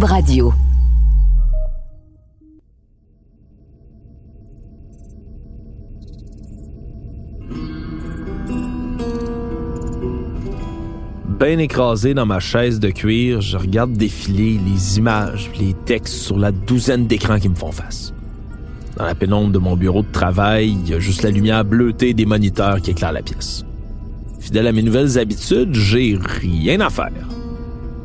Radio. 0.00 0.54
Bien 11.38 11.58
écrasé 11.58 12.14
dans 12.14 12.24
ma 12.24 12.40
chaise 12.40 12.80
de 12.80 12.88
cuir, 12.88 13.42
je 13.42 13.58
regarde 13.58 13.92
défiler 13.92 14.58
les 14.64 14.98
images, 14.98 15.50
les 15.60 15.74
textes 15.74 16.14
sur 16.14 16.38
la 16.38 16.52
douzaine 16.52 17.06
d'écrans 17.06 17.38
qui 17.38 17.50
me 17.50 17.54
font 17.54 17.72
face. 17.72 18.14
Dans 18.96 19.04
la 19.04 19.14
pénombre 19.14 19.52
de 19.52 19.58
mon 19.58 19.76
bureau 19.76 20.02
de 20.02 20.12
travail, 20.12 20.70
il 20.70 20.88
y 20.88 20.94
a 20.94 21.00
juste 21.00 21.22
la 21.22 21.30
lumière 21.30 21.64
bleutée 21.64 22.14
des 22.14 22.24
moniteurs 22.24 22.80
qui 22.80 22.92
éclairent 22.92 23.12
la 23.12 23.22
pièce. 23.22 23.64
Fidèle 24.40 24.68
à 24.68 24.72
mes 24.72 24.82
nouvelles 24.82 25.18
habitudes, 25.18 25.74
j'ai 25.74 26.18
rien 26.18 26.80
à 26.80 26.88
faire. 26.88 27.28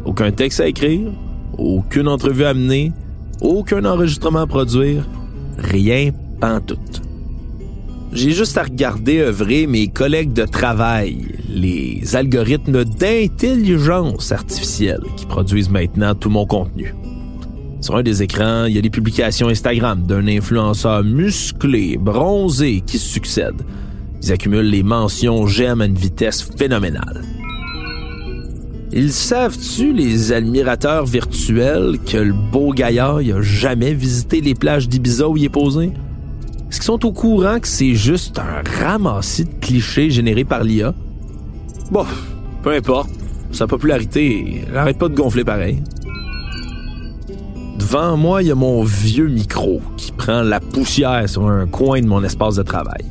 Aucun 0.03 0.31
texte 0.31 0.59
à 0.59 0.67
écrire, 0.67 1.11
aucune 1.57 2.07
entrevue 2.07 2.45
à 2.45 2.53
mener, 2.53 2.91
aucun 3.41 3.85
enregistrement 3.85 4.41
à 4.41 4.47
produire, 4.47 5.07
rien 5.57 6.11
pantoute. 6.39 7.01
J'ai 8.13 8.31
juste 8.31 8.57
à 8.57 8.63
regarder 8.63 9.19
œuvrer 9.19 9.67
mes 9.67 9.89
collègues 9.89 10.33
de 10.33 10.45
travail, 10.45 11.27
les 11.49 12.15
algorithmes 12.15 12.83
d'intelligence 12.85 14.31
artificielle 14.31 15.03
qui 15.17 15.25
produisent 15.25 15.69
maintenant 15.69 16.15
tout 16.15 16.29
mon 16.29 16.45
contenu. 16.45 16.95
Sur 17.81 17.97
un 17.97 18.03
des 18.03 18.23
écrans, 18.23 18.65
il 18.65 18.75
y 18.75 18.79
a 18.79 18.81
des 18.81 18.89
publications 18.89 19.49
Instagram 19.49 20.03
d'un 20.03 20.27
influenceur 20.27 21.03
musclé, 21.03 21.97
bronzé 21.97 22.81
qui 22.85 22.97
succède. 22.97 23.61
Ils 24.23 24.31
accumulent 24.31 24.69
les 24.69 24.83
mentions 24.83 25.45
j'aime 25.45 25.81
à 25.81 25.85
une 25.85 25.95
vitesse 25.95 26.41
phénoménale. 26.41 27.23
Ils 28.99 29.13
savent-tu, 29.13 29.93
les 29.93 30.33
admirateurs 30.33 31.05
virtuels, 31.05 31.99
que 32.03 32.17
le 32.17 32.33
beau 32.33 32.73
gaillard 32.73 33.21
n'a 33.21 33.43
jamais 33.43 33.93
visité 33.93 34.41
les 34.41 34.55
plages 34.55 34.89
d'Ibiza 34.89 35.29
où 35.29 35.37
il 35.37 35.43
est 35.43 35.49
posé? 35.49 35.91
Est-ce 36.67 36.77
qu'ils 36.77 36.83
sont 36.85 37.05
au 37.05 37.11
courant 37.11 37.59
que 37.59 37.67
c'est 37.67 37.93
juste 37.93 38.39
un 38.39 38.63
ramassis 38.81 39.45
de 39.45 39.53
clichés 39.61 40.09
générés 40.09 40.45
par 40.45 40.63
l'IA? 40.63 40.95
Bon, 41.91 42.07
peu 42.63 42.71
importe. 42.71 43.11
Sa 43.51 43.67
popularité 43.67 44.63
n'arrête 44.73 44.97
pas 44.97 45.09
de 45.09 45.15
gonfler 45.15 45.43
pareil. 45.43 45.83
Devant 47.77 48.17
moi, 48.17 48.41
il 48.41 48.47
y 48.47 48.51
a 48.51 48.55
mon 48.55 48.83
vieux 48.83 49.27
micro 49.27 49.79
qui 49.97 50.11
prend 50.11 50.41
la 50.41 50.59
poussière 50.59 51.29
sur 51.29 51.47
un 51.47 51.67
coin 51.67 52.01
de 52.01 52.07
mon 52.07 52.23
espace 52.23 52.55
de 52.55 52.63
travail. 52.63 53.05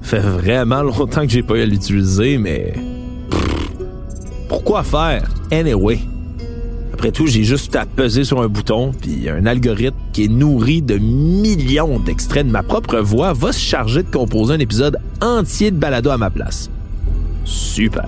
Fait 0.00 0.20
vraiment 0.20 0.80
longtemps 0.80 1.26
que 1.26 1.28
j'ai 1.28 1.42
pas 1.42 1.56
eu 1.58 1.60
à 1.60 1.66
l'utiliser, 1.66 2.38
mais... 2.38 2.72
pourquoi 4.54 4.84
faire? 4.84 5.28
Anyway. 5.50 5.98
Après 6.92 7.10
tout, 7.10 7.26
j'ai 7.26 7.42
juste 7.42 7.74
à 7.74 7.86
peser 7.86 8.22
sur 8.22 8.40
un 8.40 8.46
bouton, 8.46 8.92
puis 8.92 9.28
un 9.28 9.46
algorithme 9.46 9.96
qui 10.12 10.26
est 10.26 10.28
nourri 10.28 10.80
de 10.80 10.96
millions 10.96 11.98
d'extraits 11.98 12.46
de 12.46 12.52
ma 12.52 12.62
propre 12.62 12.98
voix 12.98 13.32
va 13.32 13.50
se 13.50 13.58
charger 13.58 14.04
de 14.04 14.10
composer 14.10 14.54
un 14.54 14.60
épisode 14.60 14.98
entier 15.20 15.72
de 15.72 15.76
balado 15.76 16.10
à 16.10 16.18
ma 16.18 16.30
place. 16.30 16.70
Super. 17.44 18.06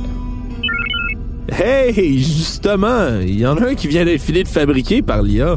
Hey, 1.49 2.23
justement, 2.23 3.19
il 3.21 3.41
y 3.41 3.47
en 3.47 3.57
a 3.57 3.71
un 3.71 3.75
qui 3.75 3.89
vient 3.89 4.05
d'être 4.05 4.23
filé 4.23 4.45
de 4.45 4.49
fabriquer 4.49 5.03
par 5.03 5.23
l'IA. 5.23 5.57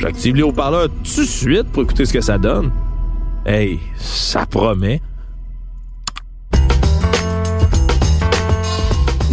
J'active 0.00 0.34
les 0.34 0.42
haut-parleurs 0.42 0.88
tout 0.88 1.20
de 1.20 1.26
suite 1.26 1.68
pour 1.72 1.84
écouter 1.84 2.04
ce 2.04 2.12
que 2.12 2.20
ça 2.20 2.36
donne. 2.36 2.72
Hey, 3.46 3.78
ça 3.96 4.44
promet. 4.44 5.00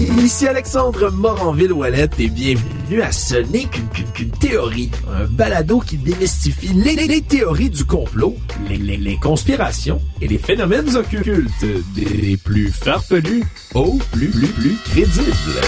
Ici 0.02 0.48
Alexandre 0.48 1.12
Moranville-Wallet 1.12 2.10
et 2.18 2.30
bienvenue 2.30 3.04
à 3.04 3.12
Ce 3.12 3.36
qu'une 3.36 4.32
théorie, 4.32 4.90
un 5.14 5.26
balado 5.26 5.80
qui 5.80 5.98
démystifie 5.98 6.74
les, 6.74 7.22
théories 7.22 7.70
du 7.70 7.86
complot, 7.86 8.36
les, 8.68 9.18
conspirations 9.18 10.02
et 10.20 10.28
les 10.28 10.40
phénomènes 10.40 10.96
occultes, 10.96 11.52
des 11.94 12.36
plus 12.38 12.72
farfelus 12.72 13.44
aux 13.76 14.00
plus, 14.12 14.32
plus 14.32 14.76
crédibles. 14.86 15.62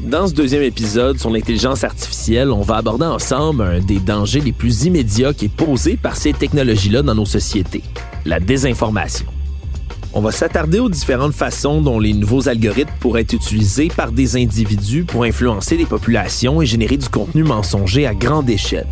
Dans 0.00 0.26
ce 0.26 0.34
deuxième 0.34 0.62
épisode 0.62 1.20
sur 1.20 1.30
l'intelligence 1.30 1.84
artificielle, 1.84 2.50
on 2.50 2.62
va 2.62 2.78
aborder 2.78 3.06
ensemble 3.06 3.62
un 3.62 3.78
des 3.78 4.00
dangers 4.00 4.40
les 4.40 4.52
plus 4.52 4.86
immédiats 4.86 5.32
qui 5.32 5.44
est 5.44 5.54
posé 5.54 5.96
par 5.96 6.16
ces 6.16 6.32
technologies-là 6.32 7.02
dans 7.02 7.14
nos 7.14 7.26
sociétés, 7.26 7.84
la 8.24 8.40
désinformation. 8.40 9.26
On 10.12 10.20
va 10.20 10.32
s'attarder 10.32 10.80
aux 10.80 10.88
différentes 10.88 11.34
façons 11.34 11.80
dont 11.80 12.00
les 12.00 12.12
nouveaux 12.12 12.48
algorithmes 12.48 12.90
pourraient 12.98 13.20
être 13.20 13.32
utilisés 13.32 13.88
par 13.88 14.10
des 14.10 14.36
individus 14.36 15.04
pour 15.04 15.22
influencer 15.22 15.76
les 15.76 15.86
populations 15.86 16.60
et 16.60 16.66
générer 16.66 16.96
du 16.96 17.08
contenu 17.08 17.44
mensonger 17.44 18.08
à 18.08 18.14
grande 18.14 18.50
échelle. 18.50 18.88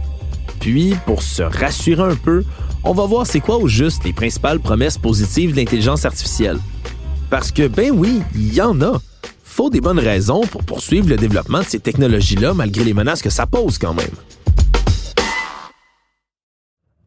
Puis, 0.61 0.95
pour 1.07 1.23
se 1.23 1.43
rassurer 1.43 2.05
un 2.05 2.15
peu, 2.15 2.45
on 2.85 2.93
va 2.93 3.05
voir 3.05 3.27
c'est 3.27 3.41
quoi 3.41 3.57
au 3.57 3.67
juste 3.67 4.05
les 4.05 4.13
principales 4.13 4.61
promesses 4.61 4.97
positives 4.97 5.51
de 5.51 5.57
l'intelligence 5.57 6.05
artificielle. 6.05 6.59
Parce 7.31 7.51
que, 7.51 7.67
ben 7.67 7.91
oui, 7.93 8.21
il 8.37 8.55
y 8.55 8.61
en 8.61 8.81
a. 8.81 9.01
Faut 9.43 9.71
des 9.71 9.81
bonnes 9.81 9.99
raisons 9.99 10.43
pour 10.43 10.63
poursuivre 10.63 11.09
le 11.09 11.17
développement 11.17 11.61
de 11.61 11.65
ces 11.65 11.81
technologies-là 11.81 12.55
malgré 12.55 12.85
les 12.85 12.95
menaces 12.95 13.23
que 13.23 13.31
ça 13.31 13.45
pose 13.45 13.77
quand 13.77 13.95
même. 13.95 14.07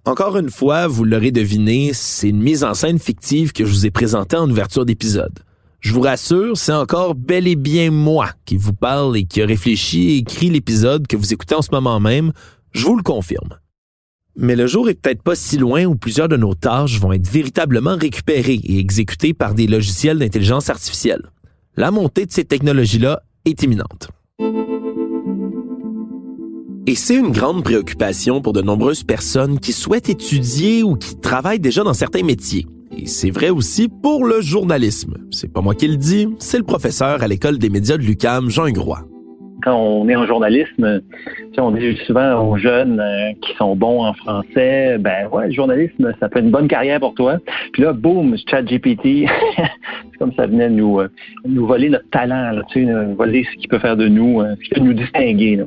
Encore 0.04 0.36
une 0.36 0.50
fois, 0.50 0.88
vous 0.88 1.04
l'aurez 1.04 1.32
deviné, 1.32 1.92
c'est 1.94 2.30
une 2.30 2.42
mise 2.42 2.64
en 2.64 2.74
scène 2.74 2.98
fictive 2.98 3.52
que 3.52 3.66
je 3.66 3.72
vous 3.72 3.86
ai 3.86 3.92
présentée 3.92 4.36
en 4.36 4.50
ouverture 4.50 4.84
d'épisode. 4.84 5.40
Je 5.80 5.94
vous 5.94 6.02
rassure, 6.02 6.58
c'est 6.58 6.74
encore 6.74 7.14
bel 7.14 7.48
et 7.48 7.56
bien 7.56 7.92
moi 7.92 8.32
qui 8.46 8.58
vous 8.58 8.74
parle 8.74 9.16
et 9.16 9.26
qui 9.26 9.44
a 9.44 9.46
réfléchi 9.46 10.12
et 10.12 10.18
écrit 10.18 10.50
l'épisode 10.50 11.06
que 11.06 11.16
vous 11.16 11.34
écoutez 11.34 11.54
en 11.54 11.62
ce 11.62 11.70
moment 11.72 12.00
même, 12.00 12.34
je 12.72 12.84
vous 12.86 12.96
le 12.96 13.04
confirme. 13.04 13.60
Mais 14.36 14.56
le 14.56 14.66
jour 14.66 14.90
est 14.90 14.96
peut-être 14.96 15.22
pas 15.22 15.36
si 15.36 15.60
loin 15.60 15.86
où 15.86 15.96
plusieurs 15.96 16.30
de 16.30 16.38
nos 16.38 16.56
tâches 16.56 17.00
vont 17.00 17.12
être 17.12 17.28
véritablement 17.28 17.96
récupérées 17.96 18.60
et 18.64 18.80
exécutées 18.80 19.36
par 19.36 19.54
des 19.54 19.68
logiciels 19.68 20.18
d'intelligence 20.18 20.72
artificielle. 20.72 21.30
La 21.78 21.92
montée 21.92 22.26
de 22.26 22.32
ces 22.32 22.46
technologies-là 22.46 23.22
est 23.46 23.62
imminente. 23.62 24.10
Et 26.88 26.96
c'est 26.96 27.16
une 27.16 27.32
grande 27.32 27.64
préoccupation 27.64 28.42
pour 28.42 28.54
de 28.54 28.62
nombreuses 28.62 29.04
personnes 29.04 29.60
qui 29.60 29.72
souhaitent 29.72 30.10
étudier 30.10 30.82
ou 30.82 30.96
qui 30.96 31.16
travaillent 31.20 31.60
déjà 31.60 31.84
dans 31.84 31.94
certains 31.94 32.24
métiers. 32.24 32.66
Et 32.98 33.06
c'est 33.06 33.30
vrai 33.30 33.50
aussi 33.50 33.88
pour 33.88 34.26
le 34.26 34.42
journalisme. 34.42 35.18
C'est 35.30 35.54
pas 35.54 35.62
moi 35.62 35.76
qui 35.76 35.88
le 35.88 35.98
dis, 35.98 36.28
c'est 36.40 36.58
le 36.58 36.64
professeur 36.64 37.22
à 37.22 37.28
l'école 37.28 37.60
des 37.60 37.70
médias 37.70 37.98
de 37.98 38.04
l'UCAM, 38.04 38.50
Jean 38.50 38.70
Groix 38.72 39.06
quand 39.62 39.76
on 39.76 40.10
est 40.10 40.16
en 40.16 40.26
journalisme, 40.26 41.02
on 41.58 41.72
dit 41.72 41.96
souvent 42.08 42.48
aux 42.48 42.58
jeunes 42.58 43.00
euh, 43.00 43.34
qui 43.42 43.56
sont 43.56 43.76
bons 43.76 44.04
en 44.04 44.14
français, 44.14 44.98
ben 44.98 45.28
ouais, 45.32 45.48
le 45.48 45.54
journalisme, 45.54 46.14
ça 46.20 46.30
fait 46.30 46.40
une 46.40 46.52
bonne 46.52 46.68
carrière 46.68 47.00
pour 47.00 47.14
toi. 47.14 47.38
Puis 47.74 47.84
là, 47.84 47.94
boum, 47.94 48.36
ChatGPT, 48.50 49.04
c'est 49.56 50.18
comme 50.18 50.34
ça 50.34 50.48
venait 50.48 50.70
nous 50.70 51.00
euh, 51.00 51.10
nous 51.46 51.68
voler 51.68 51.90
notre 51.90 52.10
talent, 52.10 52.52
là, 52.52 52.64
voler 53.16 53.46
ce 53.52 53.58
qu'il 53.58 53.70
peut 53.70 53.80
faire 53.80 53.98
de 53.98 54.08
nous, 54.08 54.42
euh, 54.42 54.56
ce 54.56 54.70
qui 54.70 54.70
peut 54.76 54.82
nous 54.82 54.94
distinguer. 54.94 55.64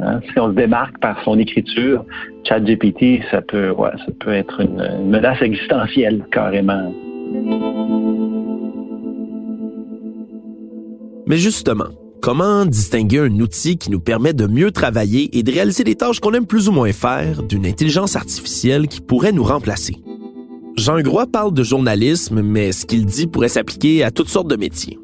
Hein, 0.00 0.20
si 0.32 0.38
on 0.38 0.50
se 0.50 0.54
démarque 0.54 0.98
par 1.00 1.22
son 1.24 1.38
écriture, 1.38 2.04
ChatGPT, 2.44 3.22
ça 3.30 3.40
peut, 3.42 3.74
ça 3.78 4.12
peut 4.20 4.32
être 4.32 4.60
une 4.60 5.08
menace 5.08 5.40
existentielle 5.42 6.24
carrément. 6.30 6.92
Mais 11.26 11.36
justement, 11.36 11.88
Comment 12.26 12.66
distinguer 12.66 13.20
un 13.20 13.38
outil 13.38 13.78
qui 13.78 13.88
nous 13.88 14.00
permet 14.00 14.32
de 14.32 14.48
mieux 14.48 14.72
travailler 14.72 15.38
et 15.38 15.44
de 15.44 15.52
réaliser 15.52 15.84
des 15.84 15.94
tâches 15.94 16.18
qu'on 16.18 16.32
aime 16.32 16.46
plus 16.46 16.68
ou 16.68 16.72
moins 16.72 16.92
faire 16.92 17.44
d'une 17.44 17.64
intelligence 17.64 18.16
artificielle 18.16 18.88
qui 18.88 19.00
pourrait 19.00 19.30
nous 19.30 19.44
remplacer? 19.44 19.94
Jean 20.76 21.00
Groix 21.02 21.28
parle 21.28 21.54
de 21.54 21.62
journalisme, 21.62 22.42
mais 22.42 22.72
ce 22.72 22.84
qu'il 22.84 23.06
dit 23.06 23.28
pourrait 23.28 23.48
s'appliquer 23.48 24.02
à 24.02 24.10
toutes 24.10 24.28
sortes 24.28 24.48
de 24.48 24.56
métiers. 24.56 24.98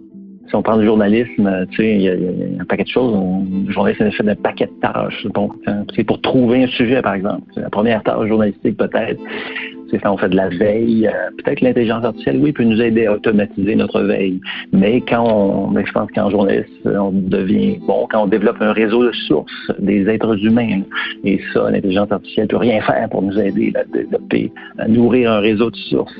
Si 0.52 0.56
on 0.56 0.62
parle 0.62 0.80
de 0.80 0.84
journalisme, 0.84 1.66
tu 1.70 1.76
sais, 1.78 1.94
il 1.94 2.02
y, 2.02 2.10
a 2.10 2.12
un 2.60 2.64
paquet 2.66 2.82
de 2.84 2.88
choses. 2.88 3.18
Le 3.66 3.72
journaliste 3.72 4.02
fait 4.10 4.28
un 4.28 4.34
paquet 4.34 4.66
de 4.66 4.80
tâches. 4.82 5.26
Donc, 5.28 5.54
c'est 5.96 6.04
pour 6.04 6.20
trouver 6.20 6.64
un 6.64 6.66
sujet, 6.66 7.00
par 7.00 7.14
exemple. 7.14 7.44
La 7.56 7.70
première 7.70 8.02
tâche 8.02 8.28
journalistique, 8.28 8.76
peut-être, 8.76 9.18
quand 9.98 10.12
on 10.12 10.16
fait 10.16 10.28
de 10.28 10.36
la 10.36 10.48
veille, 10.48 11.06
euh, 11.06 11.30
peut-être 11.42 11.60
l'intelligence 11.60 12.04
artificielle, 12.04 12.38
oui, 12.40 12.52
peut 12.52 12.64
nous 12.64 12.80
aider 12.80 13.06
à 13.06 13.14
automatiser 13.14 13.74
notre 13.76 14.00
veille. 14.02 14.40
Mais 14.72 15.00
quand 15.00 15.24
on, 15.26 15.70
mais 15.70 15.84
je 15.84 15.92
pense 15.92 16.10
qu'en 16.12 16.30
journaliste, 16.30 16.70
on 16.84 17.12
devient 17.12 17.78
bon, 17.86 18.06
quand 18.10 18.24
on 18.24 18.26
développe 18.26 18.56
un 18.60 18.72
réseau 18.72 19.04
de 19.04 19.12
sources 19.12 19.52
des 19.78 20.08
êtres 20.08 20.36
humains, 20.44 20.82
et 21.24 21.40
ça, 21.52 21.70
l'intelligence 21.70 22.10
artificielle 22.10 22.48
peut 22.48 22.56
rien 22.56 22.80
faire 22.82 23.08
pour 23.10 23.22
nous 23.22 23.38
aider 23.38 23.72
à 23.74 23.84
développer, 23.84 24.52
à 24.78 24.88
nourrir 24.88 25.32
un 25.32 25.40
réseau 25.40 25.70
de 25.70 25.76
sources. 25.76 26.14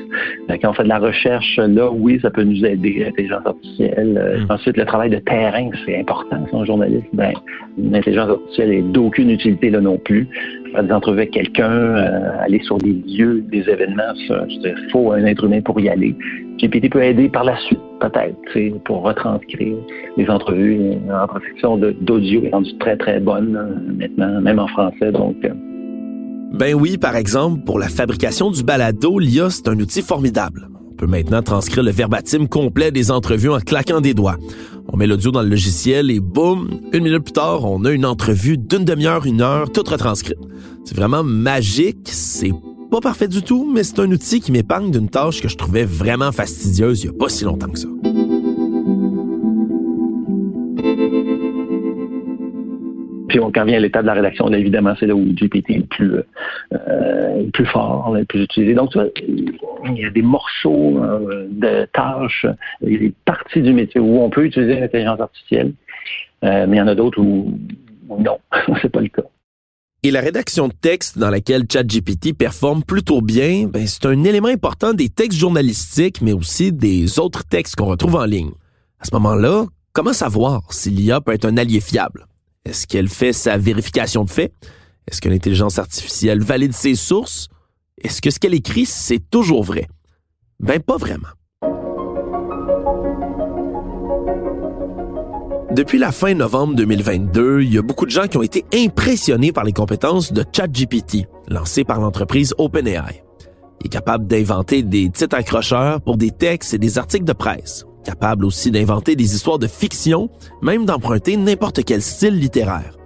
Quand 0.48 0.70
on 0.70 0.72
fait 0.74 0.84
de 0.84 0.88
la 0.88 0.98
recherche, 0.98 1.56
là, 1.56 1.90
oui, 1.90 2.18
ça 2.20 2.30
peut 2.30 2.44
nous 2.44 2.64
aider, 2.64 3.02
l'intelligence 3.04 3.46
artificielle. 3.46 4.18
Euh, 4.18 4.40
mm. 4.40 4.50
Ensuite, 4.50 4.76
le 4.76 4.84
travail 4.84 5.10
de 5.10 5.18
terrain, 5.18 5.70
c'est 5.86 5.98
important, 5.98 6.44
en 6.52 6.64
journaliste. 6.64 7.06
Ben, 7.12 7.32
l'intelligence 7.78 8.30
artificielle 8.30 8.72
est 8.72 8.82
d'aucune 8.82 9.30
utilité 9.30 9.70
là 9.70 9.80
non 9.80 9.98
plus. 9.98 10.28
Faire 10.72 10.84
des 10.84 10.92
entrevues 10.92 11.18
avec 11.18 11.30
quelqu'un, 11.30 11.70
euh, 11.70 12.40
aller 12.40 12.60
sur 12.64 12.78
des 12.78 12.92
lieux, 13.06 13.44
des 13.50 13.68
événements, 13.68 14.14
il 14.16 14.74
faut 14.90 15.12
un 15.12 15.24
être 15.24 15.44
humain 15.44 15.60
pour 15.60 15.78
y 15.80 15.88
aller. 15.88 16.14
GPT 16.58 16.90
peut 16.90 17.02
aider 17.02 17.28
par 17.28 17.44
la 17.44 17.56
suite, 17.66 17.80
peut-être, 18.00 18.82
pour 18.84 19.02
retranscrire 19.02 19.76
les 20.16 20.28
entrevues. 20.28 20.78
La 21.08 21.26
transcription 21.26 21.76
d'audio 21.76 22.44
est 22.44 22.50
rendue 22.50 22.76
très, 22.78 22.96
très 22.96 23.20
bonne 23.20 23.56
euh, 23.56 23.92
maintenant, 23.98 24.40
même 24.40 24.58
en 24.58 24.68
français, 24.68 25.12
donc... 25.12 25.36
Euh. 25.44 25.50
ben 26.52 26.74
oui, 26.74 26.98
par 26.98 27.16
exemple, 27.16 27.64
pour 27.64 27.78
la 27.78 27.88
fabrication 27.88 28.50
du 28.50 28.62
balado, 28.62 29.18
l'IA, 29.18 29.50
c'est 29.50 29.68
un 29.68 29.78
outil 29.78 30.02
formidable. 30.02 30.68
On 30.90 30.94
peut 30.94 31.06
maintenant 31.06 31.42
transcrire 31.42 31.82
le 31.82 31.90
verbatim 31.90 32.46
complet 32.46 32.92
des 32.92 33.10
entrevues 33.10 33.50
en 33.50 33.58
claquant 33.58 34.00
des 34.00 34.14
doigts. 34.14 34.36
On 34.92 34.96
met 34.96 35.06
l'audio 35.06 35.30
dans 35.30 35.42
le 35.42 35.48
logiciel 35.48 36.10
et 36.10 36.20
boum, 36.20 36.68
une 36.92 37.04
minute 37.04 37.24
plus 37.24 37.32
tard, 37.32 37.64
on 37.64 37.84
a 37.84 37.90
une 37.90 38.06
entrevue 38.06 38.58
d'une 38.58 38.84
demi-heure, 38.84 39.26
une 39.26 39.40
heure, 39.40 39.70
toute 39.72 39.88
retranscrite. 39.88 40.38
C'est 40.84 40.96
vraiment 40.96 41.22
magique, 41.22 42.08
c'est 42.08 42.52
pas 42.90 43.00
parfait 43.00 43.28
du 43.28 43.42
tout, 43.42 43.70
mais 43.72 43.84
c'est 43.84 44.00
un 44.00 44.10
outil 44.10 44.40
qui 44.40 44.52
m'épargne 44.52 44.90
d'une 44.90 45.08
tâche 45.08 45.40
que 45.40 45.48
je 45.48 45.56
trouvais 45.56 45.84
vraiment 45.84 46.32
fastidieuse 46.32 47.04
il 47.04 47.06
y 47.06 47.10
a 47.10 47.18
pas 47.18 47.28
si 47.28 47.44
longtemps 47.44 47.70
que 47.70 47.78
ça. 47.78 47.88
Puis 53.32 53.40
quand 53.54 53.64
vient 53.64 53.78
à 53.78 53.80
l'état 53.80 54.02
de 54.02 54.06
la 54.06 54.12
rédaction, 54.12 54.52
évidemment, 54.52 54.94
c'est 55.00 55.06
là 55.06 55.14
où 55.14 55.24
GPT 55.24 55.70
est 55.70 55.78
le 55.78 55.84
plus, 55.84 56.16
euh, 56.74 57.44
plus 57.54 57.64
fort, 57.64 58.12
le 58.14 58.26
plus 58.26 58.42
utilisé. 58.42 58.74
Donc, 58.74 58.90
tu 58.90 58.98
vois, 58.98 59.08
il 59.86 59.98
y 59.98 60.04
a 60.04 60.10
des 60.10 60.20
morceaux 60.20 61.02
euh, 61.02 61.46
de 61.50 61.86
tâches, 61.94 62.44
il 62.82 62.92
y 62.92 62.96
a 62.96 62.98
des 62.98 63.14
parties 63.24 63.62
du 63.62 63.72
métier 63.72 64.00
où 64.02 64.20
on 64.20 64.28
peut 64.28 64.44
utiliser 64.44 64.78
l'intelligence 64.78 65.20
artificielle, 65.20 65.72
euh, 66.44 66.66
mais 66.68 66.76
il 66.76 66.80
y 66.80 66.82
en 66.82 66.88
a 66.88 66.94
d'autres 66.94 67.22
où, 67.22 67.58
où 68.10 68.22
non, 68.22 68.38
c'est 68.82 68.92
pas 68.92 69.00
le 69.00 69.08
cas. 69.08 69.22
Et 70.04 70.10
la 70.10 70.20
rédaction 70.20 70.66
de 70.66 70.72
texte 70.72 71.16
dans 71.16 71.30
laquelle 71.30 71.64
ChatGPT 71.70 72.32
performe 72.36 72.82
plutôt 72.82 73.20
bien, 73.20 73.68
ben, 73.68 73.86
c'est 73.86 74.04
un 74.06 74.24
élément 74.24 74.48
important 74.48 74.94
des 74.94 75.08
textes 75.08 75.38
journalistiques, 75.38 76.20
mais 76.20 76.32
aussi 76.32 76.72
des 76.72 77.20
autres 77.20 77.44
textes 77.44 77.76
qu'on 77.76 77.86
retrouve 77.86 78.16
en 78.16 78.24
ligne. 78.24 78.50
À 78.98 79.04
ce 79.04 79.10
moment-là, 79.12 79.66
comment 79.92 80.12
savoir 80.12 80.72
si 80.72 80.90
l'IA 80.90 81.20
peut 81.20 81.32
être 81.32 81.44
un 81.44 81.56
allié 81.56 81.80
fiable? 81.80 82.26
Est-ce 82.64 82.88
qu'elle 82.88 83.08
fait 83.08 83.32
sa 83.32 83.58
vérification 83.58 84.24
de 84.24 84.30
faits? 84.30 84.52
Est-ce 85.06 85.20
que 85.20 85.28
l'intelligence 85.28 85.78
artificielle 85.78 86.42
valide 86.42 86.72
ses 86.72 86.96
sources? 86.96 87.48
Est-ce 88.02 88.20
que 88.20 88.30
ce 88.30 88.40
qu'elle 88.40 88.54
écrit, 88.54 88.86
c'est 88.86 89.30
toujours 89.30 89.62
vrai? 89.62 89.86
Ben, 90.58 90.80
pas 90.80 90.96
vraiment. 90.96 91.28
Depuis 95.72 95.98
la 95.98 96.12
fin 96.12 96.34
novembre 96.34 96.74
2022, 96.74 97.62
il 97.62 97.72
y 97.72 97.78
a 97.78 97.82
beaucoup 97.82 98.04
de 98.04 98.10
gens 98.10 98.26
qui 98.26 98.36
ont 98.36 98.42
été 98.42 98.66
impressionnés 98.74 99.52
par 99.52 99.64
les 99.64 99.72
compétences 99.72 100.30
de 100.30 100.44
ChatGPT, 100.52 101.26
lancé 101.48 101.82
par 101.82 101.98
l'entreprise 101.98 102.54
OpenAI. 102.58 103.24
Il 103.80 103.86
est 103.86 103.88
capable 103.88 104.26
d'inventer 104.26 104.82
des 104.82 105.08
titres 105.08 105.34
accrocheurs 105.34 106.02
pour 106.02 106.18
des 106.18 106.30
textes 106.30 106.74
et 106.74 106.78
des 106.78 106.98
articles 106.98 107.24
de 107.24 107.32
presse, 107.32 107.86
capable 108.04 108.44
aussi 108.44 108.70
d'inventer 108.70 109.16
des 109.16 109.34
histoires 109.34 109.58
de 109.58 109.66
fiction, 109.66 110.28
même 110.60 110.84
d'emprunter 110.84 111.38
n'importe 111.38 111.82
quel 111.84 112.02
style 112.02 112.38
littéraire. 112.38 112.98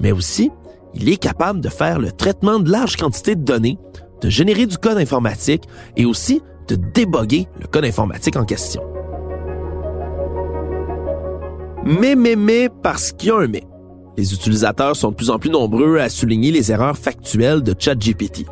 Mais 0.00 0.12
aussi, 0.12 0.50
il 0.94 1.10
est 1.10 1.18
capable 1.18 1.60
de 1.60 1.68
faire 1.68 1.98
le 1.98 2.12
traitement 2.12 2.60
de 2.60 2.70
larges 2.70 2.96
quantités 2.96 3.36
de 3.36 3.44
données, 3.44 3.76
de 4.22 4.30
générer 4.30 4.64
du 4.64 4.78
code 4.78 4.96
informatique 4.96 5.64
et 5.98 6.06
aussi 6.06 6.40
de 6.68 6.76
déboguer 6.76 7.46
le 7.60 7.66
code 7.66 7.84
informatique 7.84 8.36
en 8.36 8.46
question. 8.46 8.82
Mais, 11.86 12.16
mais, 12.16 12.34
mais, 12.34 12.68
parce 12.82 13.12
qu'il 13.12 13.28
y 13.28 13.30
a 13.30 13.36
un 13.36 13.46
mais. 13.46 13.62
Les 14.16 14.34
utilisateurs 14.34 14.96
sont 14.96 15.10
de 15.10 15.14
plus 15.14 15.30
en 15.30 15.38
plus 15.38 15.50
nombreux 15.50 15.98
à 15.98 16.08
souligner 16.08 16.50
les 16.50 16.72
erreurs 16.72 16.98
factuelles 16.98 17.62
de 17.62 17.76
ChatGPT. 17.78 18.44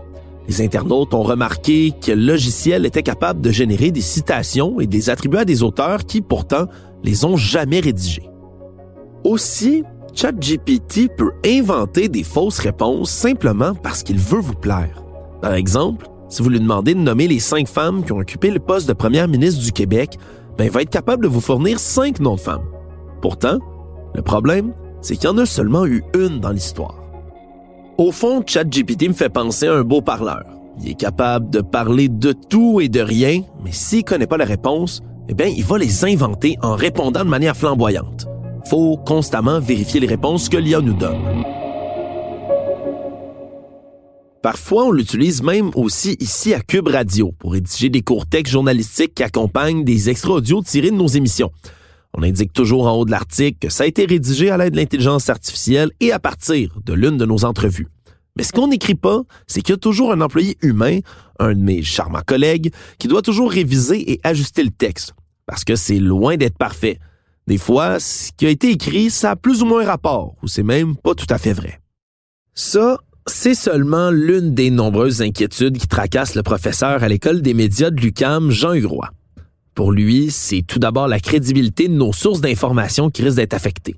Les 0.47 0.63
internautes 0.63 1.15
ont 1.15 1.25
remarqué 1.25 1.93
que 2.01 2.13
le 2.13 2.25
logiciel 2.27 2.87
était 2.87 3.03
capable 3.03 3.41
de 3.41 3.51
générer 3.51 3.91
des 3.91 4.03
citations 4.03 4.79
et 4.79 4.87
des 4.87 5.11
attributs 5.11 5.39
à 5.39 5.45
des 5.45 5.65
auteurs 5.65 6.05
qui, 6.05 6.21
pourtant, 6.21 6.67
les 7.03 7.25
ont 7.25 7.37
jamais 7.37 7.81
rédigés. 7.81 8.31
Aussi, 9.25 9.83
ChatGPT 10.15 11.09
peut 11.17 11.33
inventer 11.45 12.09
des 12.09 12.23
fausses 12.23 12.61
réponses 12.61 13.11
simplement 13.11 13.75
parce 13.75 14.05
qu'il 14.05 14.19
veut 14.19 14.39
vous 14.39 14.55
plaire. 14.55 15.03
Par 15.43 15.55
exemple, 15.55 16.07
si 16.29 16.41
vous 16.41 16.51
lui 16.51 16.61
demandez 16.61 16.95
de 16.95 17.01
nommer 17.01 17.27
les 17.27 17.41
cinq 17.41 17.67
femmes 17.67 18.05
qui 18.05 18.13
ont 18.13 18.19
occupé 18.19 18.51
le 18.53 18.61
poste 18.61 18.87
de 18.87 18.93
première 18.93 19.27
ministre 19.27 19.61
du 19.61 19.73
Québec, 19.73 20.19
ben, 20.57 20.67
il 20.67 20.71
va 20.71 20.83
être 20.83 20.91
capable 20.91 21.25
de 21.25 21.29
vous 21.29 21.41
fournir 21.41 21.81
cinq 21.81 22.21
noms 22.21 22.37
de 22.37 22.41
femmes. 22.41 22.74
Pourtant, 23.25 23.57
le 24.15 24.21
problème, 24.21 24.75
c'est 25.01 25.17
qu'il 25.17 25.25
y 25.25 25.33
en 25.33 25.39
a 25.39 25.47
seulement 25.47 25.87
eu 25.87 26.05
une 26.15 26.41
dans 26.41 26.51
l'histoire. 26.51 27.03
Au 27.97 28.13
fond, 28.13 28.43
ChatGPT 28.47 29.09
me 29.09 29.15
fait 29.15 29.31
penser 29.31 29.67
à 29.67 29.73
un 29.73 29.83
beau 29.83 30.03
parleur. 30.03 30.45
Il 30.79 30.91
est 30.91 30.95
capable 30.95 31.49
de 31.49 31.63
parler 31.63 32.11
de 32.11 32.33
tout 32.33 32.83
et 32.83 32.91
de 32.91 33.01
rien, 33.01 33.41
mais 33.65 33.73
s'il 33.73 34.05
connaît 34.05 34.27
pas 34.27 34.37
la 34.37 34.45
réponse, 34.45 35.01
eh 35.31 35.33
bien, 35.33 35.47
il 35.47 35.65
va 35.65 35.79
les 35.79 36.05
inventer 36.05 36.59
en 36.61 36.77
répondant 36.77 37.25
de 37.25 37.31
manière 37.31 37.57
flamboyante. 37.57 38.27
Faut 38.67 38.99
constamment 38.99 39.59
vérifier 39.59 40.01
les 40.01 40.07
réponses 40.07 40.51
que 40.51 40.59
l'IA 40.59 40.83
nous 40.83 40.93
donne. 40.93 41.45
Parfois, 44.43 44.85
on 44.85 44.91
l'utilise 44.91 45.43
même 45.43 45.71
aussi 45.77 46.19
ici 46.21 46.53
à 46.53 46.61
Cube 46.61 46.89
Radio 46.89 47.33
pour 47.39 47.53
rédiger 47.53 47.89
des 47.89 48.03
courts 48.03 48.27
textes 48.27 48.53
journalistiques 48.53 49.15
qui 49.15 49.23
accompagnent 49.23 49.83
des 49.83 50.11
extraits 50.11 50.35
audio 50.35 50.61
tirés 50.63 50.91
de 50.91 50.97
nos 50.97 51.07
émissions. 51.07 51.51
On 52.17 52.23
indique 52.23 52.53
toujours 52.53 52.87
en 52.87 52.93
haut 52.93 53.05
de 53.05 53.11
l'article 53.11 53.59
que 53.61 53.69
ça 53.69 53.85
a 53.85 53.87
été 53.87 54.05
rédigé 54.07 54.51
à 54.51 54.57
l'aide 54.57 54.73
de 54.73 54.77
l'intelligence 54.77 55.29
artificielle 55.29 55.91
et 56.01 56.13
à 56.13 56.21
partir 56.21 56.71
de 56.85 56.93
l'une 56.93 57.17
de 57.17 57.27
nos 57.27 57.45
entrevues. 57.45 57.89
Mais 58.37 58.45
ce 58.45 58.53
qu'on 58.53 58.69
n'écrit 58.69 58.95
pas, 58.95 59.23
c'est 59.47 59.63
qu'il 59.63 59.73
y 59.73 59.77
a 59.77 59.79
toujours 59.79 60.13
un 60.13 60.21
employé 60.21 60.57
humain, 60.63 61.01
un 61.39 61.55
de 61.55 61.61
mes 61.61 61.83
charmants 61.83 62.23
collègues, 62.25 62.73
qui 62.99 63.09
doit 63.09 63.23
toujours 63.23 63.51
réviser 63.51 64.13
et 64.13 64.21
ajuster 64.23 64.63
le 64.63 64.71
texte, 64.71 65.15
parce 65.47 65.65
que 65.65 65.77
c'est 65.77 65.99
loin 65.99 66.37
d'être 66.37 66.59
parfait. 66.59 66.99
Des 67.47 67.59
fois, 67.59 68.01
ce 68.01 68.31
qui 68.37 68.47
a 68.47 68.51
été 68.51 68.71
écrit, 68.71 69.11
ça 69.11 69.33
a 69.33 69.37
plus 69.37 69.63
ou 69.63 69.67
moins 69.67 69.85
rapport, 69.85 70.35
ou 70.43 70.49
c'est 70.49 70.63
même 70.63 70.97
pas 70.97 71.15
tout 71.15 71.27
à 71.31 71.39
fait 71.39 71.53
vrai. 71.53 71.81
Ça, 72.55 72.99
c'est 73.27 73.55
seulement 73.55 74.11
l'une 74.11 74.55
des 74.55 74.71
nombreuses 74.71 75.23
inquiétudes 75.23 75.79
qui 75.79 75.89
tracassent 75.89 76.35
le 76.35 76.43
professeur 76.43 77.03
à 77.03 77.09
l'école 77.09 77.43
des 77.43 77.55
médias 77.55 77.91
de 77.91 78.01
l'UCAM, 78.01 78.51
Jean 78.51 78.73
Hugrois. 78.73 79.11
Pour 79.75 79.91
lui, 79.91 80.31
c'est 80.31 80.63
tout 80.63 80.79
d'abord 80.79 81.09
la 81.09 81.19
crédibilité 81.19 81.89
de 81.89 81.95
nos 81.95 82.13
sources 82.13 82.41
d'informations 82.41 83.11
qui 83.11 83.23
risque 83.23 83.37
d'être 83.37 83.55
affectée. 83.55 83.97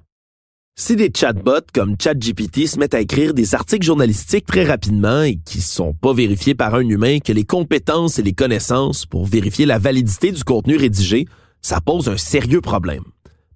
Si 0.78 0.96
des 0.96 1.10
chatbots 1.14 1.66
comme 1.72 1.96
ChatGPT 2.00 2.66
se 2.66 2.78
mettent 2.78 2.94
à 2.94 3.00
écrire 3.00 3.34
des 3.34 3.54
articles 3.54 3.84
journalistiques 3.84 4.46
très 4.46 4.64
rapidement 4.64 5.22
et 5.22 5.36
qui 5.36 5.60
sont 5.60 5.94
pas 5.94 6.12
vérifiés 6.12 6.54
par 6.54 6.74
un 6.74 6.86
humain 6.86 7.18
que 7.18 7.32
les 7.32 7.44
compétences 7.44 8.18
et 8.18 8.22
les 8.22 8.34
connaissances 8.34 9.06
pour 9.06 9.26
vérifier 9.26 9.64
la 9.64 9.78
validité 9.78 10.32
du 10.32 10.44
contenu 10.44 10.76
rédigé, 10.76 11.26
ça 11.62 11.80
pose 11.80 12.08
un 12.08 12.18
sérieux 12.18 12.60
problème. 12.60 13.04